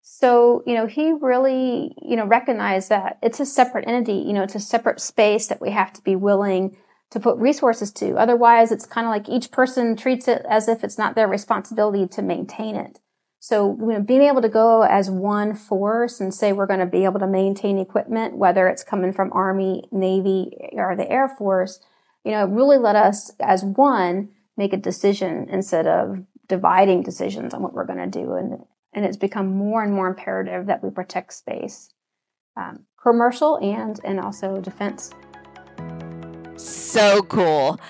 So 0.00 0.64
you 0.66 0.74
know 0.74 0.86
he 0.86 1.12
really 1.12 1.94
you 2.02 2.16
know 2.16 2.26
recognized 2.26 2.88
that 2.88 3.18
it's 3.22 3.38
a 3.38 3.46
separate 3.46 3.86
entity. 3.86 4.24
You 4.26 4.32
know 4.32 4.42
it's 4.42 4.56
a 4.56 4.60
separate 4.60 5.00
space 5.00 5.46
that 5.46 5.60
we 5.60 5.70
have 5.70 5.92
to 5.92 6.02
be 6.02 6.16
willing 6.16 6.76
to 7.10 7.20
put 7.20 7.36
resources 7.36 7.92
to. 7.92 8.16
Otherwise, 8.16 8.72
it's 8.72 8.86
kind 8.86 9.06
of 9.06 9.10
like 9.10 9.28
each 9.28 9.50
person 9.50 9.94
treats 9.96 10.26
it 10.28 10.46
as 10.48 10.66
if 10.66 10.82
it's 10.82 10.96
not 10.96 11.14
their 11.14 11.28
responsibility 11.28 12.06
to 12.06 12.22
maintain 12.22 12.74
it. 12.74 13.00
So 13.44 13.76
you 13.80 13.86
know, 13.86 14.00
being 14.00 14.22
able 14.22 14.40
to 14.40 14.48
go 14.48 14.82
as 14.82 15.10
one 15.10 15.56
force 15.56 16.20
and 16.20 16.32
say 16.32 16.52
we're 16.52 16.68
going 16.68 16.78
to 16.78 16.86
be 16.86 17.04
able 17.04 17.18
to 17.18 17.26
maintain 17.26 17.76
equipment, 17.76 18.36
whether 18.36 18.68
it's 18.68 18.84
coming 18.84 19.12
from 19.12 19.32
Army, 19.32 19.82
Navy, 19.90 20.52
or 20.74 20.94
the 20.94 21.10
Air 21.10 21.28
Force, 21.28 21.80
you 22.24 22.30
know, 22.30 22.46
really 22.46 22.78
let 22.78 22.94
us 22.94 23.32
as 23.40 23.64
one 23.64 24.28
make 24.56 24.72
a 24.72 24.76
decision 24.76 25.48
instead 25.50 25.88
of 25.88 26.24
dividing 26.46 27.02
decisions 27.02 27.52
on 27.52 27.62
what 27.62 27.72
we're 27.72 27.84
going 27.84 27.98
to 27.98 28.06
do. 28.06 28.34
And, 28.34 28.64
and 28.92 29.04
it's 29.04 29.16
become 29.16 29.48
more 29.48 29.82
and 29.82 29.92
more 29.92 30.06
imperative 30.06 30.66
that 30.66 30.84
we 30.84 30.90
protect 30.90 31.32
space, 31.32 31.92
um, 32.56 32.86
commercial 33.02 33.56
and, 33.56 33.98
and 34.04 34.20
also 34.20 34.60
defense. 34.60 35.10
So 36.54 37.22
cool. 37.22 37.80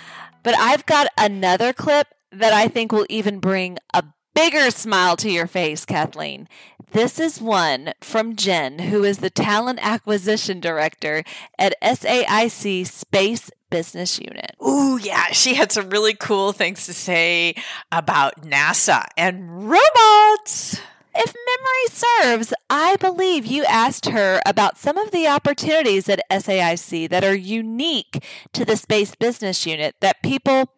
But 0.43 0.57
I've 0.57 0.87
got 0.87 1.09
another 1.19 1.75
clip 1.75 2.07
that 2.31 2.55
I 2.55 2.69
think 2.69 2.91
will 2.91 3.07
even 3.11 3.39
bring 3.39 3.77
a 3.93 4.03
bigger 4.35 4.71
smile 4.71 5.17
to 5.17 5.31
your 5.31 5.47
face, 5.47 5.85
Kathleen. 5.85 6.49
This 6.93 7.19
is 7.19 7.41
one 7.41 7.95
from 8.01 8.37
Jen, 8.37 8.79
who 8.79 9.03
is 9.03 9.19
the 9.19 9.31
Talent 9.31 9.79
Acquisition 9.83 10.61
Director 10.61 11.25
at 11.59 11.81
SAIC 11.81 12.87
Space 12.87 13.51
Business 13.71 14.21
Unit. 14.21 14.55
Ooh, 14.63 14.99
yeah, 14.99 15.29
she 15.33 15.55
had 15.55 15.73
some 15.73 15.89
really 15.89 16.15
cool 16.15 16.53
things 16.53 16.85
to 16.87 16.93
say 16.93 17.55
about 17.91 18.43
NASA 18.43 19.07
and 19.17 19.71
robots. 19.71 20.81
If 21.15 21.35
memory 21.35 21.89
serves, 21.89 22.55
I 22.71 22.97
believe 22.97 23.47
you 23.47 23.65
asked 23.65 24.07
her 24.07 24.41
about 24.47 24.79
some 24.79 24.97
of 24.97 25.11
the 25.11 25.27
opportunities 25.27 26.09
at 26.09 26.23
SAIC 26.31 27.09
that 27.11 27.25
are 27.25 27.35
unique 27.35 28.23
to 28.53 28.65
the 28.65 28.77
Space 28.77 29.15
Business 29.15 29.67
Unit 29.67 29.95
that 30.01 30.23
people 30.23 30.71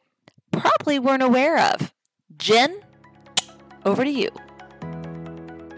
probably 0.52 0.98
weren't 0.98 1.22
aware 1.22 1.58
of. 1.58 1.92
Jen? 2.36 2.80
Over 3.84 4.04
to 4.04 4.10
you. 4.10 4.30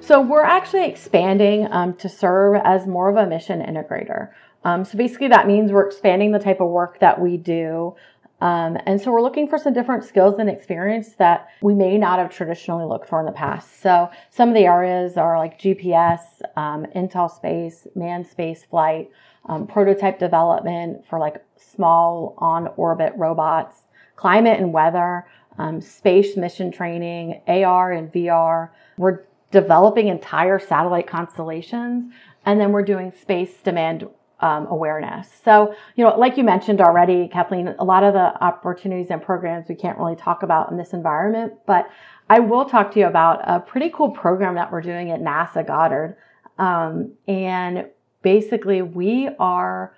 So, 0.01 0.21
we're 0.21 0.45
actually 0.45 0.87
expanding 0.87 1.67
um, 1.73 1.95
to 1.97 2.09
serve 2.09 2.61
as 2.65 2.87
more 2.87 3.09
of 3.09 3.17
a 3.17 3.27
mission 3.27 3.61
integrator. 3.61 4.31
Um, 4.65 4.85
so, 4.85 4.97
basically, 4.97 5.29
that 5.29 5.49
means 5.49 5.73
we're 5.73 5.87
expanding 5.87 6.31
the 6.31 6.39
type 6.39 6.61
of 6.61 6.69
work 6.69 7.01
that 7.01 7.21
we 7.21 7.37
do. 7.37 7.97
Um, 8.41 8.79
and 8.87 9.01
so, 9.01 9.11
we're 9.11 9.23
looking 9.23 9.49
for 9.49 9.59
some 9.59 9.73
different 9.73 10.05
skills 10.05 10.39
and 10.39 10.49
experience 10.49 11.15
that 11.19 11.49
we 11.61 11.75
may 11.75 11.99
not 11.99 12.21
have 12.21 12.31
traditionally 12.31 12.85
looked 12.85 13.09
for 13.09 13.19
in 13.19 13.27
the 13.27 13.33
past. 13.33 13.83
So, 13.83 14.09
some 14.31 14.49
of 14.49 14.55
the 14.55 14.67
areas 14.67 15.17
are 15.17 15.39
like 15.39 15.61
GPS, 15.61 16.21
um, 16.57 16.87
Intel 16.95 17.29
space, 17.29 17.89
manned 17.97 18.29
space 18.29 18.63
flight, 18.63 19.11
um, 19.47 19.67
prototype 19.67 20.21
development 20.21 21.05
for 21.09 21.19
like 21.19 21.45
small 21.57 22.35
on 22.39 22.69
orbit 22.77 23.13
robots, 23.17 23.87
climate 24.15 24.61
and 24.61 24.73
weather 24.73 25.27
um, 25.59 25.81
space 25.81 26.37
mission 26.37 26.71
training, 26.71 27.41
AR 27.47 27.93
and 27.93 28.13
VR. 28.13 28.71
We're 28.97 29.25
developing 29.51 30.09
entire 30.09 30.59
satellite 30.59 31.07
constellations, 31.07 32.13
and 32.45 32.61
then 32.61 32.73
we're 32.73 32.85
doing 32.85 33.13
space 33.21 33.55
domain 33.63 34.09
um, 34.41 34.67
awareness. 34.67 35.29
So, 35.45 35.75
you 35.97 36.05
know, 36.05 36.17
like 36.17 36.37
you 36.37 36.45
mentioned 36.45 36.81
already, 36.81 37.29
Kathleen, 37.29 37.75
a 37.79 37.85
lot 37.85 38.05
of 38.05 38.13
the 38.13 38.43
opportunities 38.45 39.11
and 39.11 39.23
programs 39.23 39.67
we 39.69 39.75
can't 39.75 39.99
really 39.99 40.17
talk 40.17 40.43
about 40.43 40.71
in 40.71 40.77
this 40.77 40.93
environment, 40.93 41.55
but 41.67 41.89
I 42.29 42.41
will 42.41 42.65
talk 42.65 42.93
to 42.93 43.01
you 43.01 43.07
about 43.07 43.41
a 43.49 43.61
pretty 43.61 43.91
cool 43.91 44.11
program 44.11 44.57
that 44.57 44.71
we're 44.71 44.83
doing 44.83 45.11
at 45.11 45.21
NASA 45.21 45.67
Goddard. 45.67 46.17
Um, 46.59 47.13
and 47.27 47.87
basically, 48.23 48.83
we 48.83 49.31
are 49.39 49.95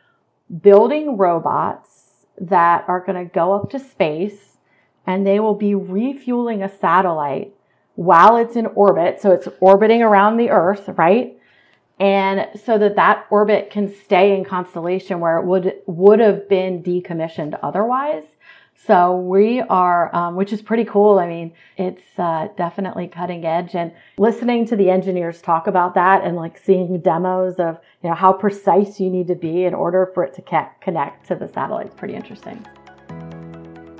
building 0.60 1.16
robots 1.16 2.26
that 2.40 2.84
are 2.86 3.00
going 3.04 3.26
to 3.26 3.32
go 3.32 3.52
up 3.52 3.70
to 3.70 3.78
space 3.78 4.57
and 5.06 5.26
they 5.26 5.40
will 5.40 5.54
be 5.54 5.74
refueling 5.74 6.62
a 6.62 6.68
satellite 6.68 7.54
while 7.94 8.36
it's 8.36 8.56
in 8.56 8.66
orbit. 8.66 9.20
So 9.20 9.32
it's 9.32 9.48
orbiting 9.60 10.02
around 10.02 10.36
the 10.36 10.50
Earth, 10.50 10.88
right? 10.96 11.38
And 11.98 12.46
so 12.64 12.78
that 12.78 12.96
that 12.96 13.26
orbit 13.30 13.70
can 13.70 13.92
stay 13.92 14.36
in 14.36 14.44
constellation 14.44 15.18
where 15.18 15.38
it 15.38 15.44
would 15.46 15.74
would 15.86 16.20
have 16.20 16.48
been 16.48 16.82
decommissioned 16.82 17.58
otherwise. 17.62 18.24
So 18.86 19.16
we 19.16 19.60
are, 19.60 20.14
um, 20.14 20.36
which 20.36 20.52
is 20.52 20.62
pretty 20.62 20.84
cool. 20.84 21.18
I 21.18 21.26
mean, 21.26 21.52
it's 21.76 22.16
uh, 22.16 22.48
definitely 22.56 23.08
cutting 23.08 23.44
edge. 23.44 23.74
And 23.74 23.92
listening 24.16 24.66
to 24.66 24.76
the 24.76 24.88
engineers 24.88 25.42
talk 25.42 25.66
about 25.66 25.94
that 25.94 26.22
and 26.22 26.36
like 26.36 26.56
seeing 26.56 27.00
demos 27.00 27.56
of 27.56 27.80
you 28.02 28.10
know 28.10 28.14
how 28.14 28.32
precise 28.32 29.00
you 29.00 29.10
need 29.10 29.26
to 29.26 29.34
be 29.34 29.64
in 29.64 29.74
order 29.74 30.06
for 30.14 30.22
it 30.22 30.34
to 30.34 30.68
connect 30.80 31.26
to 31.26 31.34
the 31.34 31.48
satellite 31.48 31.88
is 31.88 31.94
pretty 31.94 32.14
interesting. 32.14 32.64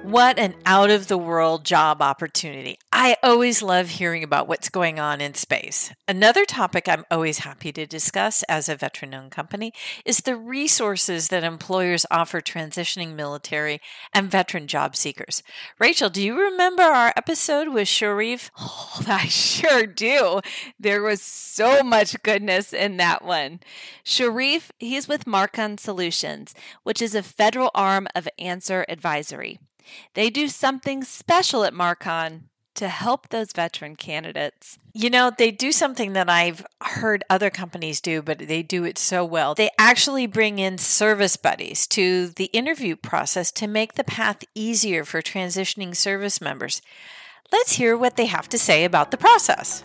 What 0.09 0.39
an 0.39 0.55
out 0.65 0.89
of 0.89 1.09
the 1.09 1.19
world 1.19 1.67
job 1.67 2.01
opportunity. 2.01 2.79
I 2.91 3.19
always 3.23 3.61
love 3.61 3.91
hearing 3.91 4.25
about 4.25 4.49
what's 4.49 4.71
going 4.71 4.99
on 4.99 5.21
in 5.21 5.35
space. 5.35 5.93
Another 6.09 6.47
topic 6.47 6.89
I'm 6.89 7.05
always 7.11 7.41
happy 7.41 7.73
to 7.73 7.85
discuss 7.85 8.43
as 8.45 8.71
a 8.71 8.75
veteran 8.75 9.13
owned 9.13 9.33
company 9.33 9.71
is 10.07 10.21
the 10.21 10.35
resources 10.35 11.29
that 11.29 11.45
employers 11.45 12.07
offer 12.11 12.41
transitioning 12.41 13.17
military 13.17 13.83
and 14.15 14.31
veteran 14.31 14.67
job 14.67 14.97
seekers. 14.97 15.43
Rachel, 15.79 16.09
do 16.09 16.23
you 16.23 16.41
remember 16.41 16.85
our 16.85 17.13
episode 17.15 17.69
with 17.69 17.87
Sharif? 17.87 18.51
Oh, 18.61 19.05
I 19.07 19.27
sure 19.27 19.85
do. 19.85 20.41
There 20.81 21.03
was 21.03 21.21
so 21.21 21.83
much 21.83 22.21
goodness 22.23 22.73
in 22.73 22.97
that 22.97 23.23
one. 23.23 23.61
Sharif, 24.03 24.73
he's 24.79 25.07
with 25.07 25.27
Markon 25.27 25.79
Solutions, 25.79 26.55
which 26.83 27.03
is 27.03 27.15
a 27.15 27.23
federal 27.23 27.71
arm 27.75 28.09
of 28.17 28.27
Answer 28.39 28.87
Advisory. 28.89 29.59
They 30.15 30.31
do 30.31 30.49
something 30.49 31.05
special 31.05 31.65
at 31.65 31.73
Markon 31.73 32.43
to 32.79 32.89
help 32.89 33.29
those 33.29 33.51
veteran 33.53 33.97
candidates. 33.97 34.79
You 34.95 35.11
know, 35.11 35.33
they 35.37 35.51
do 35.51 35.73
something 35.73 36.13
that 36.13 36.31
I've 36.31 36.65
heard 36.81 37.25
other 37.29 37.51
companies 37.51 38.01
do, 38.01 38.23
but 38.23 38.39
they 38.39 38.63
do 38.63 38.85
it 38.85 38.99
so 38.99 39.25
well. 39.25 39.55
They 39.55 39.71
actually 39.79 40.27
bring 40.27 40.61
in 40.61 40.79
service 40.79 41.37
buddies 41.37 41.89
to 41.89 42.29
the 42.29 42.45
interview 42.47 42.95
process 42.95 43.51
to 43.53 43.67
make 43.67 43.95
the 43.95 44.05
path 44.05 44.45
easier 44.55 45.05
for 45.05 45.21
transitioning 45.21 45.97
service 45.97 46.41
members. 46.41 46.81
Let's 47.51 47.73
hear 47.73 47.97
what 47.97 48.17
they 48.17 48.27
have 48.27 48.49
to 48.51 48.59
say 48.59 48.85
about 48.85 49.11
the 49.11 49.17
process. 49.17 49.83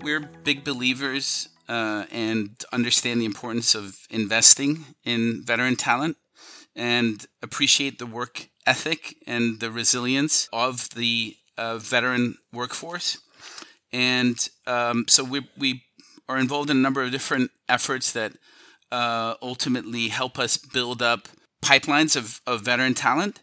We're 0.00 0.20
big 0.20 0.64
believers 0.64 1.50
uh, 1.68 2.06
and 2.10 2.50
understand 2.72 3.20
the 3.20 3.26
importance 3.26 3.74
of 3.74 4.06
investing 4.08 4.86
in 5.04 5.42
veteran 5.44 5.76
talent 5.76 6.16
and 6.74 7.26
appreciate 7.42 7.98
the 7.98 8.06
work 8.06 8.48
ethic 8.66 9.16
and 9.26 9.60
the 9.60 9.70
resilience 9.70 10.48
of 10.52 10.88
the 10.90 11.36
uh, 11.58 11.78
veteran 11.78 12.36
workforce. 12.52 13.18
And 13.92 14.48
um, 14.66 15.04
so 15.08 15.22
we, 15.22 15.46
we 15.58 15.82
are 16.28 16.38
involved 16.38 16.70
in 16.70 16.76
a 16.78 16.80
number 16.80 17.02
of 17.02 17.10
different 17.10 17.50
efforts 17.68 18.12
that 18.12 18.32
uh, 18.90 19.34
ultimately 19.42 20.08
help 20.08 20.38
us 20.38 20.56
build 20.56 21.02
up 21.02 21.28
pipelines 21.62 22.16
of, 22.16 22.40
of 22.46 22.62
veteran 22.62 22.94
talent. 22.94 23.40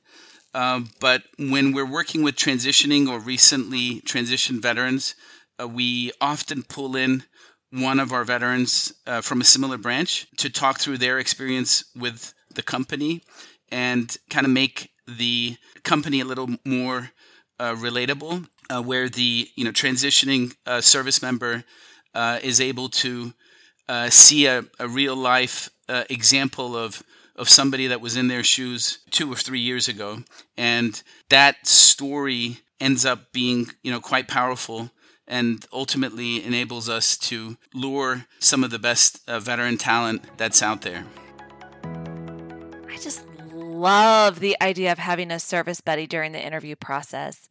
Uh, 0.53 0.81
but 0.99 1.23
when 1.37 1.73
we're 1.73 1.85
working 1.85 2.23
with 2.23 2.35
transitioning 2.35 3.07
or 3.07 3.19
recently 3.19 4.01
transitioned 4.01 4.61
veterans, 4.61 5.15
uh, 5.61 5.67
we 5.67 6.11
often 6.19 6.63
pull 6.63 6.95
in 6.95 7.23
one 7.71 7.99
of 7.99 8.11
our 8.11 8.23
veterans 8.23 8.93
uh, 9.05 9.21
from 9.21 9.41
a 9.41 9.43
similar 9.45 9.77
branch 9.77 10.27
to 10.37 10.49
talk 10.49 10.79
through 10.79 10.97
their 10.97 11.19
experience 11.19 11.83
with 11.95 12.33
the 12.53 12.63
company 12.63 13.21
and 13.71 14.17
kind 14.29 14.45
of 14.45 14.51
make 14.51 14.91
the 15.07 15.57
company 15.83 16.19
a 16.19 16.25
little 16.25 16.49
more 16.65 17.11
uh, 17.59 17.75
relatable, 17.75 18.47
uh, 18.69 18.81
where 18.81 19.09
the 19.09 19.49
you 19.55 19.63
know 19.63 19.71
transitioning 19.71 20.55
uh, 20.65 20.81
service 20.81 21.21
member 21.21 21.63
uh, 22.13 22.39
is 22.41 22.61
able 22.61 22.89
to 22.89 23.33
uh, 23.87 24.09
see 24.09 24.45
a, 24.45 24.63
a, 24.79 24.87
real 24.87 25.15
life 25.15 25.69
uh, 25.87 26.03
example 26.09 26.75
of 26.75 27.03
of 27.35 27.49
somebody 27.49 27.87
that 27.87 28.01
was 28.01 28.15
in 28.17 28.27
their 28.27 28.43
shoes 28.43 28.99
two 29.11 29.31
or 29.31 29.35
three 29.35 29.59
years 29.59 29.87
ago, 29.87 30.19
and 30.57 31.01
that 31.29 31.67
story 31.67 32.59
ends 32.79 33.05
up 33.05 33.31
being 33.33 33.67
you 33.83 33.91
know 33.91 33.99
quite 33.99 34.27
powerful 34.27 34.91
and 35.27 35.67
ultimately 35.71 36.43
enables 36.43 36.89
us 36.89 37.15
to 37.15 37.55
lure 37.73 38.25
some 38.39 38.63
of 38.63 38.71
the 38.71 38.79
best 38.79 39.23
veteran 39.27 39.77
talent 39.77 40.23
that's 40.37 40.63
out 40.63 40.81
there. 40.81 41.05
I 42.99 43.01
just 43.01 43.23
love 43.53 44.41
the 44.41 44.57
idea 44.61 44.91
of 44.91 44.97
having 44.97 45.31
a 45.31 45.39
service 45.39 45.79
buddy 45.79 46.05
during 46.05 46.33
the 46.33 46.45
interview 46.45 46.75
process. 46.75 47.47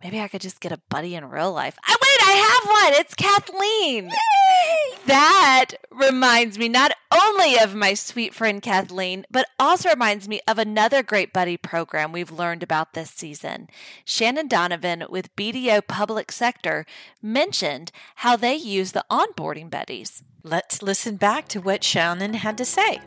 Maybe 0.00 0.20
I 0.20 0.28
could 0.28 0.40
just 0.40 0.60
get 0.60 0.70
a 0.70 0.80
buddy 0.88 1.16
in 1.16 1.28
real 1.28 1.52
life. 1.52 1.76
I 1.84 1.96
wait, 2.00 2.28
I 2.28 2.32
have 2.32 2.92
one. 2.92 3.00
It's 3.00 3.14
Kathleen. 3.16 4.04
Yay! 4.04 4.98
That 5.06 5.70
reminds 5.90 6.60
me 6.60 6.68
not 6.68 6.92
only 7.10 7.58
of 7.58 7.74
my 7.74 7.94
sweet 7.94 8.32
friend 8.32 8.62
Kathleen, 8.62 9.26
but 9.32 9.48
also 9.58 9.88
reminds 9.88 10.28
me 10.28 10.40
of 10.46 10.60
another 10.60 11.02
great 11.02 11.32
buddy 11.32 11.56
program 11.56 12.12
we've 12.12 12.30
learned 12.30 12.62
about 12.62 12.92
this 12.92 13.10
season. 13.10 13.68
Shannon 14.04 14.46
Donovan 14.46 15.06
with 15.10 15.34
BDO 15.34 15.88
Public 15.88 16.30
Sector 16.30 16.86
mentioned 17.20 17.90
how 18.16 18.36
they 18.36 18.54
use 18.54 18.92
the 18.92 19.04
onboarding 19.10 19.70
buddies. 19.70 20.22
Let's 20.44 20.82
listen 20.82 21.16
back 21.16 21.48
to 21.48 21.60
what 21.60 21.82
Shannon 21.82 22.34
had 22.34 22.56
to 22.58 22.64
say 22.64 23.00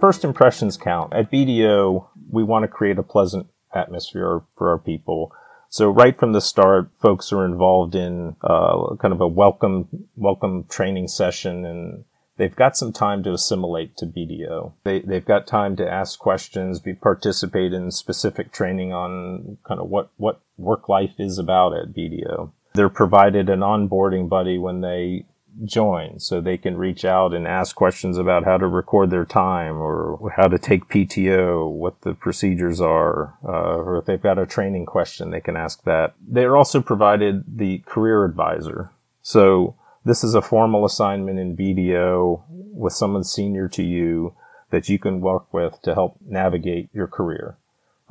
first 0.00 0.24
impressions 0.24 0.76
count. 0.76 1.12
At 1.12 1.30
BDO, 1.30 2.06
we 2.30 2.42
want 2.42 2.64
to 2.64 2.68
create 2.68 2.98
a 2.98 3.02
pleasant 3.02 3.46
atmosphere 3.74 4.42
for 4.56 4.70
our 4.70 4.78
people. 4.78 5.32
So 5.68 5.88
right 5.88 6.18
from 6.18 6.32
the 6.32 6.40
start, 6.40 6.90
folks 7.00 7.32
are 7.32 7.44
involved 7.44 7.94
in 7.94 8.34
uh, 8.42 8.96
kind 8.96 9.14
of 9.14 9.20
a 9.20 9.28
welcome 9.28 9.88
welcome 10.16 10.64
training 10.64 11.06
session, 11.06 11.64
and 11.64 12.04
they've 12.38 12.56
got 12.56 12.76
some 12.76 12.92
time 12.92 13.22
to 13.22 13.32
assimilate 13.32 13.96
to 13.98 14.06
BDO. 14.06 14.72
They 14.82 15.00
they've 15.00 15.24
got 15.24 15.46
time 15.46 15.76
to 15.76 15.88
ask 15.88 16.18
questions, 16.18 16.80
be 16.80 16.94
participate 16.94 17.72
in 17.72 17.92
specific 17.92 18.52
training 18.52 18.92
on 18.92 19.58
kind 19.64 19.80
of 19.80 19.88
what 19.88 20.10
what 20.16 20.40
work 20.56 20.88
life 20.88 21.14
is 21.18 21.38
about 21.38 21.72
at 21.76 21.94
BDO. 21.94 22.50
They're 22.74 22.88
provided 22.88 23.48
an 23.48 23.60
onboarding 23.60 24.28
buddy 24.28 24.58
when 24.58 24.80
they 24.80 25.26
join 25.64 26.18
so 26.18 26.40
they 26.40 26.56
can 26.56 26.76
reach 26.76 27.04
out 27.04 27.34
and 27.34 27.46
ask 27.46 27.76
questions 27.76 28.18
about 28.18 28.44
how 28.44 28.56
to 28.56 28.66
record 28.66 29.10
their 29.10 29.24
time 29.24 29.76
or 29.76 30.32
how 30.36 30.48
to 30.48 30.58
take 30.58 30.88
PTO, 30.88 31.70
what 31.70 32.00
the 32.02 32.14
procedures 32.14 32.80
are, 32.80 33.34
uh, 33.44 33.76
or 33.76 33.98
if 33.98 34.06
they've 34.06 34.22
got 34.22 34.38
a 34.38 34.46
training 34.46 34.86
question, 34.86 35.30
they 35.30 35.40
can 35.40 35.56
ask 35.56 35.82
that. 35.84 36.14
They're 36.20 36.56
also 36.56 36.80
provided 36.80 37.44
the 37.46 37.78
career 37.86 38.24
advisor. 38.24 38.90
So 39.22 39.76
this 40.04 40.24
is 40.24 40.34
a 40.34 40.42
formal 40.42 40.84
assignment 40.84 41.38
in 41.38 41.56
BDO 41.56 42.42
with 42.48 42.92
someone 42.92 43.24
senior 43.24 43.68
to 43.68 43.82
you 43.82 44.34
that 44.70 44.88
you 44.88 44.98
can 44.98 45.20
work 45.20 45.52
with 45.52 45.80
to 45.82 45.94
help 45.94 46.16
navigate 46.26 46.88
your 46.92 47.06
career. 47.06 47.56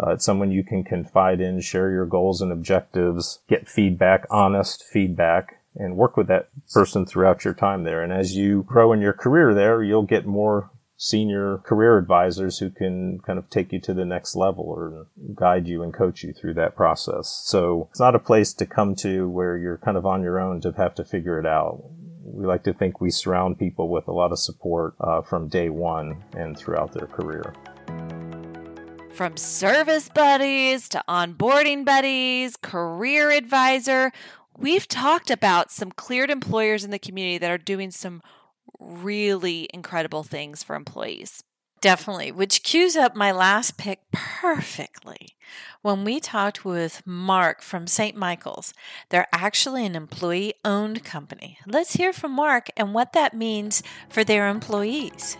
Uh, 0.01 0.11
it's 0.11 0.25
someone 0.25 0.51
you 0.51 0.63
can 0.63 0.83
confide 0.83 1.41
in, 1.41 1.59
share 1.59 1.89
your 1.91 2.05
goals 2.05 2.41
and 2.41 2.51
objectives, 2.51 3.39
get 3.49 3.67
feedback, 3.67 4.25
honest 4.29 4.83
feedback, 4.83 5.58
and 5.79 5.95
work 5.95 6.17
with 6.17 6.27
that 6.27 6.49
person 6.71 7.05
throughout 7.05 7.43
your 7.43 7.53
time 7.53 7.83
there. 7.83 8.03
And 8.03 8.13
as 8.13 8.35
you 8.35 8.63
grow 8.63 8.91
in 8.93 9.01
your 9.01 9.13
career 9.13 9.53
there, 9.53 9.81
you'll 9.81 10.03
get 10.03 10.27
more 10.27 10.69
senior 11.01 11.59
career 11.59 11.97
advisors 11.97 12.59
who 12.59 12.69
can 12.69 13.19
kind 13.19 13.39
of 13.39 13.49
take 13.49 13.71
you 13.71 13.79
to 13.79 13.93
the 13.93 14.03
next 14.03 14.35
level 14.35 14.65
or 14.65 15.07
guide 15.33 15.65
you 15.65 15.81
and 15.81 15.93
coach 15.93 16.23
you 16.23 16.33
through 16.33 16.53
that 16.53 16.75
process. 16.75 17.41
So 17.45 17.87
it's 17.89 18.01
not 18.01 18.15
a 18.15 18.19
place 18.19 18.53
to 18.55 18.65
come 18.65 18.95
to 18.95 19.29
where 19.29 19.57
you're 19.57 19.77
kind 19.77 19.95
of 19.95 20.05
on 20.05 20.21
your 20.21 20.41
own 20.41 20.59
to 20.61 20.73
have 20.73 20.95
to 20.95 21.05
figure 21.05 21.39
it 21.39 21.45
out. 21.45 21.81
We 22.21 22.45
like 22.45 22.63
to 22.63 22.73
think 22.73 22.99
we 22.99 23.11
surround 23.11 23.57
people 23.57 23.87
with 23.87 24.09
a 24.09 24.11
lot 24.11 24.33
of 24.33 24.39
support 24.39 24.95
uh, 24.99 25.21
from 25.21 25.47
day 25.47 25.69
one 25.69 26.21
and 26.33 26.57
throughout 26.57 26.91
their 26.91 27.07
career. 27.07 27.53
From 29.13 29.35
service 29.35 30.09
buddies 30.09 30.87
to 30.89 31.03
onboarding 31.09 31.83
buddies, 31.83 32.55
career 32.55 33.31
advisor, 33.31 34.11
we've 34.59 34.87
talked 34.87 35.31
about 35.31 35.71
some 35.71 35.91
cleared 35.91 36.29
employers 36.29 36.83
in 36.83 36.91
the 36.91 36.99
community 36.99 37.37
that 37.37 37.51
are 37.51 37.57
doing 37.57 37.91
some 37.91 38.21
really 38.79 39.69
incredible 39.73 40.23
things 40.23 40.63
for 40.63 40.75
employees. 40.75 41.43
Definitely, 41.81 42.33
which 42.33 42.63
cues 42.63 42.97
up 42.97 43.15
my 43.15 43.31
last 43.31 43.77
pick 43.77 43.99
perfectly. 44.11 45.37
When 45.81 46.03
we 46.03 46.19
talked 46.19 46.65
with 46.65 47.01
Mark 47.05 47.61
from 47.61 47.87
St. 47.87 48.17
Michael's, 48.17 48.73
they're 49.09 49.27
actually 49.31 49.85
an 49.85 49.95
employee 49.95 50.55
owned 50.65 51.05
company. 51.05 51.57
Let's 51.65 51.93
hear 51.93 52.11
from 52.11 52.33
Mark 52.33 52.69
and 52.75 52.93
what 52.93 53.13
that 53.13 53.33
means 53.33 53.81
for 54.09 54.25
their 54.25 54.49
employees. 54.49 55.37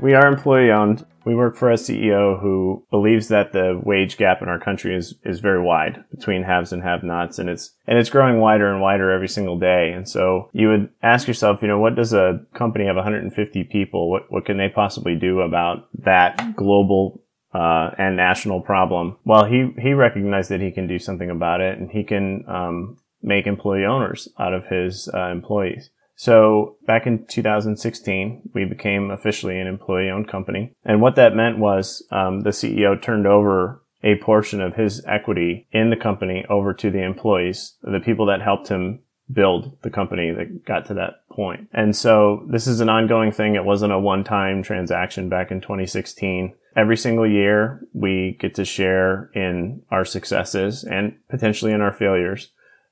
We 0.00 0.14
are 0.14 0.26
employee 0.26 0.72
owned. 0.72 1.06
We 1.24 1.34
work 1.34 1.56
for 1.56 1.70
a 1.70 1.74
CEO 1.74 2.40
who 2.40 2.84
believes 2.90 3.28
that 3.28 3.52
the 3.52 3.80
wage 3.82 4.16
gap 4.16 4.42
in 4.42 4.48
our 4.48 4.58
country 4.58 4.94
is, 4.94 5.14
is 5.24 5.40
very 5.40 5.62
wide 5.62 6.04
between 6.10 6.44
haves 6.44 6.72
and 6.72 6.82
have 6.82 7.02
nots. 7.02 7.38
And 7.38 7.48
it's, 7.48 7.74
and 7.86 7.98
it's 7.98 8.10
growing 8.10 8.40
wider 8.40 8.70
and 8.72 8.80
wider 8.80 9.10
every 9.10 9.28
single 9.28 9.58
day. 9.58 9.92
And 9.94 10.08
so 10.08 10.50
you 10.52 10.68
would 10.68 10.88
ask 11.02 11.28
yourself, 11.28 11.62
you 11.62 11.68
know, 11.68 11.78
what 11.78 11.94
does 11.94 12.12
a 12.12 12.40
company 12.54 12.86
of 12.86 12.96
150 12.96 13.64
people, 13.64 14.10
what, 14.10 14.30
what 14.30 14.46
can 14.46 14.58
they 14.58 14.68
possibly 14.68 15.14
do 15.14 15.40
about 15.40 15.88
that 16.04 16.56
global 16.56 17.22
uh, 17.52 17.90
and 17.98 18.16
national 18.16 18.60
problem. 18.60 19.16
Well, 19.24 19.44
he 19.44 19.70
he 19.78 19.92
recognized 19.92 20.50
that 20.50 20.60
he 20.60 20.70
can 20.70 20.86
do 20.86 20.98
something 20.98 21.30
about 21.30 21.60
it, 21.60 21.78
and 21.78 21.90
he 21.90 22.04
can 22.04 22.44
um, 22.46 22.98
make 23.22 23.46
employee 23.46 23.84
owners 23.84 24.28
out 24.38 24.54
of 24.54 24.66
his 24.66 25.08
uh, 25.12 25.30
employees. 25.30 25.90
So 26.20 26.76
back 26.86 27.06
in 27.06 27.24
2016, 27.24 28.50
we 28.52 28.66
became 28.66 29.10
officially 29.10 29.58
an 29.58 29.66
employee 29.66 30.10
owned 30.10 30.28
company. 30.28 30.74
And 30.84 31.00
what 31.00 31.16
that 31.16 31.34
meant 31.34 31.56
was 31.56 32.06
um, 32.10 32.42
the 32.42 32.50
CEO 32.50 33.00
turned 33.00 33.26
over 33.26 33.82
a 34.02 34.16
portion 34.16 34.60
of 34.60 34.74
his 34.74 35.02
equity 35.06 35.66
in 35.72 35.88
the 35.88 35.96
company 35.96 36.44
over 36.50 36.74
to 36.74 36.90
the 36.90 37.02
employees, 37.02 37.74
the 37.82 38.00
people 38.04 38.26
that 38.26 38.42
helped 38.42 38.68
him 38.68 39.00
build 39.32 39.78
the 39.80 39.88
company 39.88 40.30
that 40.30 40.66
got 40.66 40.84
to 40.88 40.94
that 40.94 41.26
point. 41.32 41.70
And 41.72 41.96
so 41.96 42.46
this 42.50 42.66
is 42.66 42.80
an 42.80 42.90
ongoing 42.90 43.32
thing. 43.32 43.54
It 43.54 43.64
wasn't 43.64 43.94
a 43.94 43.98
one 43.98 44.22
time 44.22 44.62
transaction 44.62 45.30
back 45.30 45.50
in 45.50 45.62
2016. 45.62 46.52
Every 46.76 46.98
single 46.98 47.26
year, 47.26 47.80
we 47.94 48.36
get 48.38 48.54
to 48.56 48.66
share 48.66 49.30
in 49.34 49.80
our 49.90 50.04
successes 50.04 50.84
and 50.84 51.14
potentially 51.30 51.72
in 51.72 51.80
our 51.80 51.92
failures. 51.92 52.50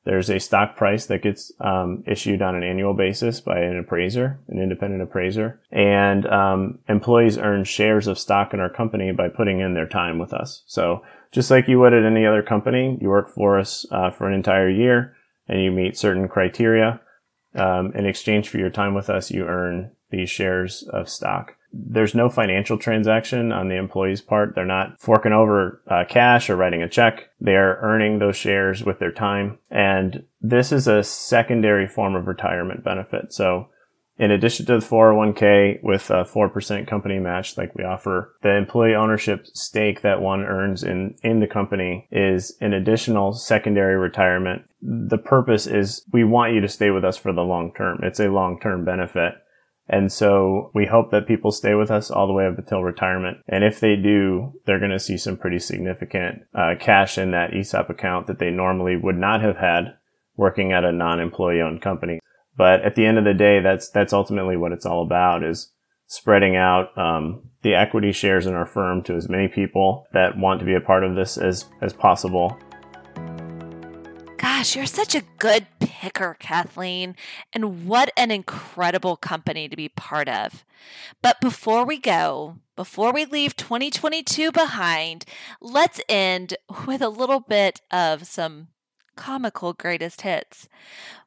There's 0.09 0.31
a 0.31 0.41
stock 0.41 0.75
price 0.75 1.05
that 1.09 1.23
gets 1.23 1.53
um, 1.61 2.03
issued 2.07 2.41
on 2.41 2.55
an 2.55 2.63
annual 2.63 2.95
basis 2.95 3.43
by 3.43 3.59
an 3.59 3.79
appraiser, 3.79 4.41
an 4.49 4.59
independent 4.59 5.03
appraiser, 5.03 5.61
and 5.71 6.27
um, 6.29 6.79
employees 6.89 7.37
earn 7.37 7.65
shares 7.65 8.07
of 8.07 8.19
stock 8.19 8.55
in 8.55 8.59
our 8.59 8.71
company 8.71 9.13
by 9.13 9.29
putting 9.29 9.61
in 9.61 9.75
their 9.75 9.87
time 9.87 10.19
with 10.19 10.33
us. 10.33 10.63
So 10.67 11.03
just 11.31 11.51
like 11.51 11.69
you 11.69 11.79
would 11.81 11.93
at 11.93 12.07
any 12.07 12.25
other 12.25 12.43
company, 12.43 12.97
you 13.03 13.11
work 13.11 13.29
for 13.29 13.59
us 13.59 13.85
uh, 13.91 14.11
for 14.11 14.27
an 14.27 14.33
entire 14.33 14.71
year 14.71 15.15
and 15.47 15.63
you 15.63 15.71
meet 15.71 15.99
certain 15.99 16.27
criteria. 16.27 17.03
Um, 17.55 17.93
in 17.95 18.07
exchange 18.07 18.49
for 18.49 18.57
your 18.57 18.71
time 18.71 18.95
with 18.95 19.11
us, 19.11 19.31
you 19.31 19.45
earn 19.45 19.91
these 20.11 20.31
shares 20.31 20.89
of 20.91 21.11
stock 21.11 21.55
there's 21.73 22.15
no 22.15 22.29
financial 22.29 22.79
transaction 22.79 23.53
on 23.53 23.69
the 23.69 23.77
employee's 23.77 24.21
part. 24.21 24.55
They're 24.55 24.65
not 24.65 25.01
forking 25.01 25.33
over 25.33 25.83
uh, 25.87 26.05
cash 26.09 26.49
or 26.49 26.57
writing 26.57 26.83
a 26.83 26.89
check. 26.89 27.29
They're 27.41 27.79
earning 27.83 28.19
those 28.19 28.37
shares 28.37 28.85
with 28.85 28.99
their 28.99 29.13
time. 29.13 29.59
And 29.71 30.25
this 30.41 30.73
is 30.73 30.87
a 30.87 31.03
secondary 31.03 31.87
form 31.87 32.15
of 32.15 32.27
retirement 32.27 32.85
benefit. 32.85 33.33
So 33.33 33.69
in 34.19 34.33
addition 34.33 34.67
to 34.67 34.81
the 34.81 34.87
401k 34.87 35.83
with 35.83 36.11
a 36.11 36.25
4% 36.25 36.89
company 36.89 37.19
match 37.21 37.57
like 37.57 37.75
we 37.77 37.85
offer, 37.85 38.35
the 38.43 38.57
employee 38.57 38.95
ownership 38.95 39.47
stake 39.47 40.03
that 40.03 40.21
one 40.21 40.43
earns 40.43 40.83
in, 40.83 41.15
in 41.23 41.39
the 41.39 41.47
company 41.47 42.09
is 42.11 42.57
an 42.61 42.73
additional 42.73 43.33
secondary 43.33 43.97
retirement. 43.97 44.63
The 44.83 45.19
purpose 45.19 45.67
is 45.67 46.05
we 46.13 46.25
want 46.25 46.55
you 46.55 46.61
to 46.61 46.69
stay 46.69 46.91
with 46.91 47.05
us 47.05 47.17
for 47.17 47.33
the 47.33 47.43
long 47.43 47.73
term. 47.77 48.01
It's 48.03 48.21
a 48.21 48.29
long 48.29 48.59
term 48.59 48.85
benefit 48.85 49.35
And 49.89 50.13
so 50.13 50.71
we 50.75 50.87
hope 50.87 51.11
that 51.11 51.27
people 51.27 51.51
stay 51.51 51.75
with 51.75 51.91
us 51.91 52.11
all 52.11 52.27
the 52.27 52.33
way 52.33 52.47
up 52.47 52.59
until 52.59 52.83
retirement. 52.83 53.39
And 53.49 53.65
if 53.65 53.81
they 53.81 53.97
do, 53.97 54.53
they're 54.67 54.79
going 54.79 54.91
to 54.91 54.99
see 54.99 55.17
some 55.17 55.39
pretty 55.39 55.59
significant 55.59 56.43
uh, 56.55 56.75
cash 56.79 57.17
in 57.17 57.31
that 57.31 57.55
ESOP 57.55 57.89
account 57.89 58.27
that 58.27 58.39
they 58.39 58.51
normally 58.51 58.97
would 58.97 59.17
not 59.17 59.41
have 59.41 59.57
had 59.57 59.97
working 60.37 60.73
at 60.73 60.85
a 60.85 60.93
non-employee 60.93 61.63
owned 61.63 61.81
company. 61.81 62.21
But 62.57 62.85
at 62.85 62.97
the 62.97 63.07
end 63.07 63.19
of 63.19 63.25
the 63.25 63.35
day, 63.35 63.61
that's, 63.61 63.89
that's 63.89 64.13
ultimately 64.13 64.57
what 64.57 64.73
it's 64.73 64.87
all 64.87 65.03
about 65.03 65.43
is 65.43 65.73
spreading 66.07 66.55
out, 66.55 66.97
um, 66.99 67.43
the 67.63 67.75
equity 67.75 68.13
shares 68.13 68.47
in 68.47 68.55
our 68.55 68.67
firm 68.67 69.03
to 69.05 69.15
as 69.15 69.29
many 69.29 69.49
people 69.49 70.07
that 70.13 70.37
want 70.37 70.61
to 70.61 70.67
be 70.67 70.75
a 70.75 70.81
part 70.81 71.03
of 71.03 71.17
this 71.17 71.39
as, 71.39 71.67
as 71.81 71.93
possible. 71.93 72.59
Gosh, 74.59 74.75
you're 74.75 74.87
such 74.87 75.15
a 75.15 75.23
good 75.39 75.69
picker, 75.79 76.35
Kathleen. 76.41 77.15
And 77.53 77.87
what 77.87 78.11
an 78.17 78.33
incredible 78.33 79.17
company 79.17 79.69
to 79.69 79.77
be 79.77 79.89
part 79.89 80.29
of. 80.29 80.65
But 81.23 81.41
before 81.41 81.85
we 81.85 81.97
go, 81.97 82.57
before 82.75 83.13
we 83.13 83.25
leave 83.25 83.55
2022 83.55 84.51
behind, 84.51 85.25
let's 85.61 86.01
end 86.09 86.57
with 86.89 87.03
a 87.03 87.09
little 87.09 87.39
bit 87.39 87.83
of 87.93 88.27
some 88.27 88.67
comical 89.15 89.75
greatest 89.75 90.23
hits. 90.23 90.69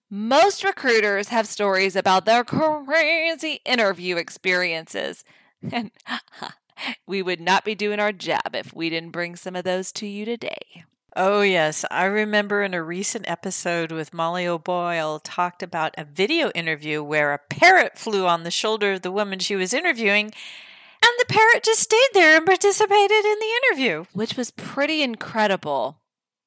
Most 0.10 0.66
recruiters 0.66 1.30
have 1.30 1.48
stories 1.48 1.96
about 1.96 2.26
their 2.26 2.44
crazy 2.44 3.62
interview 3.64 4.18
experiences. 4.18 5.24
And 5.72 5.92
we 7.08 7.22
would 7.22 7.40
not 7.40 7.64
be 7.64 7.76
doing 7.76 8.02
our 8.02 8.12
job 8.12 8.56
if 8.56 8.74
we 8.74 8.90
didn't 8.90 9.12
bring 9.12 9.38
some 9.38 9.56
of 9.56 9.64
those 9.64 9.94
to 9.94 10.06
you 10.06 10.26
today. 10.26 10.84
Oh, 11.16 11.42
yes. 11.42 11.84
I 11.92 12.06
remember 12.06 12.64
in 12.64 12.74
a 12.74 12.82
recent 12.82 13.30
episode 13.30 13.92
with 13.92 14.14
Molly 14.14 14.48
O'Boyle 14.48 15.20
talked 15.20 15.62
about 15.62 15.94
a 15.98 16.06
video 16.06 16.52
interview 16.52 17.04
where 17.04 17.34
a 17.34 17.40
parrot 17.50 17.98
flew 17.98 18.26
on 18.26 18.44
the 18.44 18.52
shoulder 18.52 18.94
of 18.94 19.02
the 19.02 19.12
woman 19.12 19.40
she 19.40 19.58
was 19.58 19.74
interviewing, 19.74 20.26
and 20.26 21.12
the 21.20 21.26
parrot 21.28 21.64
just 21.64 21.82
stayed 21.82 22.10
there 22.14 22.38
and 22.38 22.46
participated 22.46 23.26
in 23.26 23.40
the 23.40 23.52
interview. 23.64 24.06
Which 24.14 24.38
was 24.38 24.52
pretty 24.52 25.02
incredible. 25.04 25.98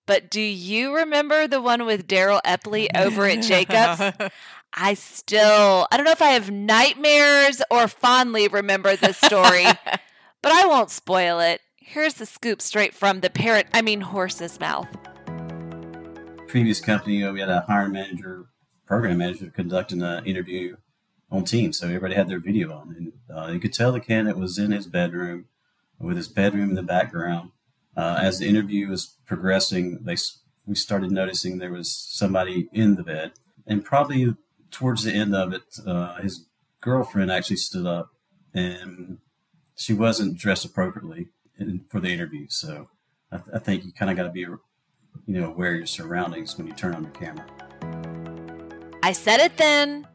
But 0.07 0.31
do 0.31 0.40
you 0.40 0.94
remember 0.96 1.46
the 1.46 1.61
one 1.61 1.85
with 1.85 2.07
Daryl 2.07 2.40
Epley 2.42 2.88
over 2.96 3.27
at 3.27 3.42
Jacobs? 3.42 4.33
I 4.72 4.94
still, 4.94 5.87
I 5.90 5.96
don't 5.96 6.05
know 6.05 6.12
if 6.12 6.22
I 6.22 6.31
have 6.31 6.50
nightmares 6.50 7.62
or 7.70 7.87
fondly 7.87 8.48
remember 8.48 8.96
this 8.96 9.18
story, 9.18 9.64
but 10.42 10.53
I 10.53 10.66
won't 10.66 10.90
spoil 10.90 11.40
it. 11.40 11.61
Here's 11.87 12.14
the 12.14 12.25
scoop 12.25 12.62
straight 12.62 12.94
from 12.94 13.20
the 13.20 13.29
parrot, 13.29 13.66
I 13.75 13.83
mean, 13.83 14.01
horse's 14.01 14.59
mouth. 14.59 14.88
Previous 16.49 16.81
company, 16.81 17.18
know, 17.18 17.35
we 17.35 17.40
had 17.40 17.51
a 17.51 17.61
hiring 17.61 17.92
manager, 17.92 18.47
program 18.87 19.18
manager 19.18 19.53
conducting 19.55 20.01
an 20.01 20.25
interview 20.25 20.77
on 21.31 21.44
Teams, 21.44 21.79
so 21.79 21.87
everybody 21.87 22.14
had 22.14 22.27
their 22.27 22.40
video 22.40 22.73
on, 22.73 22.94
and 22.97 23.12
uh, 23.37 23.53
you 23.53 23.61
could 23.61 23.75
tell 23.75 23.92
the 23.92 24.01
candidate 24.01 24.38
was 24.38 24.59
in 24.59 24.73
his 24.73 24.87
bedroom 24.87 25.44
with 26.01 26.16
his 26.16 26.27
bedroom 26.27 26.70
in 26.70 26.75
the 26.75 26.83
background. 26.83 27.51
Uh, 27.94 28.18
as 28.18 28.38
the 28.38 28.49
interview 28.49 28.88
was 28.88 29.18
progressing, 29.27 30.05
they 30.05 30.16
we 30.66 30.75
started 30.75 31.11
noticing 31.11 31.59
there 31.59 31.70
was 31.70 31.94
somebody 31.94 32.66
in 32.73 32.94
the 32.94 33.05
bed, 33.05 33.33
and 33.66 33.85
probably 33.85 34.35
towards 34.70 35.05
the 35.05 35.12
end 35.12 35.35
of 35.35 35.53
it, 35.53 35.62
uh, 35.87 36.14
his 36.16 36.47
girlfriend 36.81 37.31
actually 37.31 37.57
stood 37.57 37.87
up, 37.87 38.09
and 38.55 39.18
she 39.77 39.92
wasn't 39.92 40.38
dressed 40.38 40.64
appropriately 40.64 41.29
in, 41.58 41.84
for 41.88 42.00
the 42.00 42.08
interview. 42.08 42.46
So 42.48 42.88
I, 43.30 43.38
th- 43.38 43.48
I 43.54 43.58
think 43.58 43.84
you 43.84 43.92
kind 43.92 44.10
of 44.10 44.16
got 44.16 44.24
to 44.24 44.30
be, 44.30 44.40
you 44.40 44.60
know, 45.26 45.48
aware 45.48 45.72
of 45.72 45.78
your 45.78 45.86
surroundings 45.86 46.56
when 46.56 46.66
you 46.66 46.72
turn 46.72 46.94
on 46.94 47.04
your 47.04 47.12
camera. 47.12 47.46
I 49.02 49.12
said 49.12 49.40
it 49.40 49.56
then, 49.56 50.06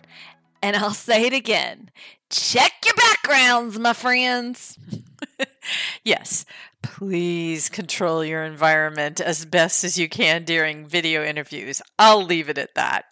and 0.61 0.75
I'll 0.75 0.93
say 0.93 1.25
it 1.25 1.33
again. 1.33 1.91
Check 2.29 2.73
your 2.85 2.95
backgrounds, 2.95 3.79
my 3.79 3.93
friends. 3.93 4.77
yes, 6.03 6.45
please 6.81 7.69
control 7.69 8.23
your 8.23 8.43
environment 8.43 9.19
as 9.19 9.45
best 9.45 9.83
as 9.83 9.97
you 9.97 10.07
can 10.07 10.43
during 10.43 10.85
video 10.85 11.23
interviews. 11.23 11.81
I'll 11.97 12.23
leave 12.23 12.49
it 12.49 12.57
at 12.57 12.75
that. 12.75 13.05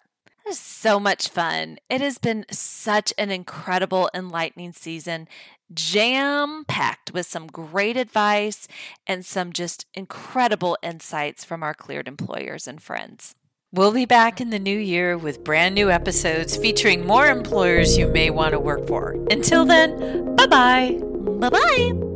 So 0.50 0.98
much 0.98 1.28
fun. 1.28 1.78
It 1.90 2.00
has 2.00 2.16
been 2.16 2.46
such 2.50 3.12
an 3.18 3.30
incredible, 3.30 4.08
enlightening 4.14 4.72
season, 4.72 5.28
jam 5.72 6.64
packed 6.66 7.12
with 7.12 7.26
some 7.26 7.46
great 7.46 7.96
advice 7.96 8.68
and 9.06 9.24
some 9.24 9.52
just 9.52 9.86
incredible 9.94 10.78
insights 10.82 11.44
from 11.44 11.62
our 11.62 11.74
cleared 11.74 12.08
employers 12.08 12.66
and 12.66 12.82
friends. 12.82 13.34
We'll 13.72 13.92
be 13.92 14.06
back 14.06 14.40
in 14.40 14.48
the 14.48 14.58
new 14.58 14.78
year 14.78 15.18
with 15.18 15.44
brand 15.44 15.74
new 15.74 15.90
episodes 15.90 16.56
featuring 16.56 17.06
more 17.06 17.26
employers 17.26 17.98
you 17.98 18.08
may 18.08 18.30
want 18.30 18.52
to 18.52 18.58
work 18.58 18.86
for. 18.88 19.12
Until 19.30 19.66
then, 19.66 20.36
bye 20.36 20.46
bye. 20.46 20.98
Bye 21.38 21.50
bye. 21.50 22.07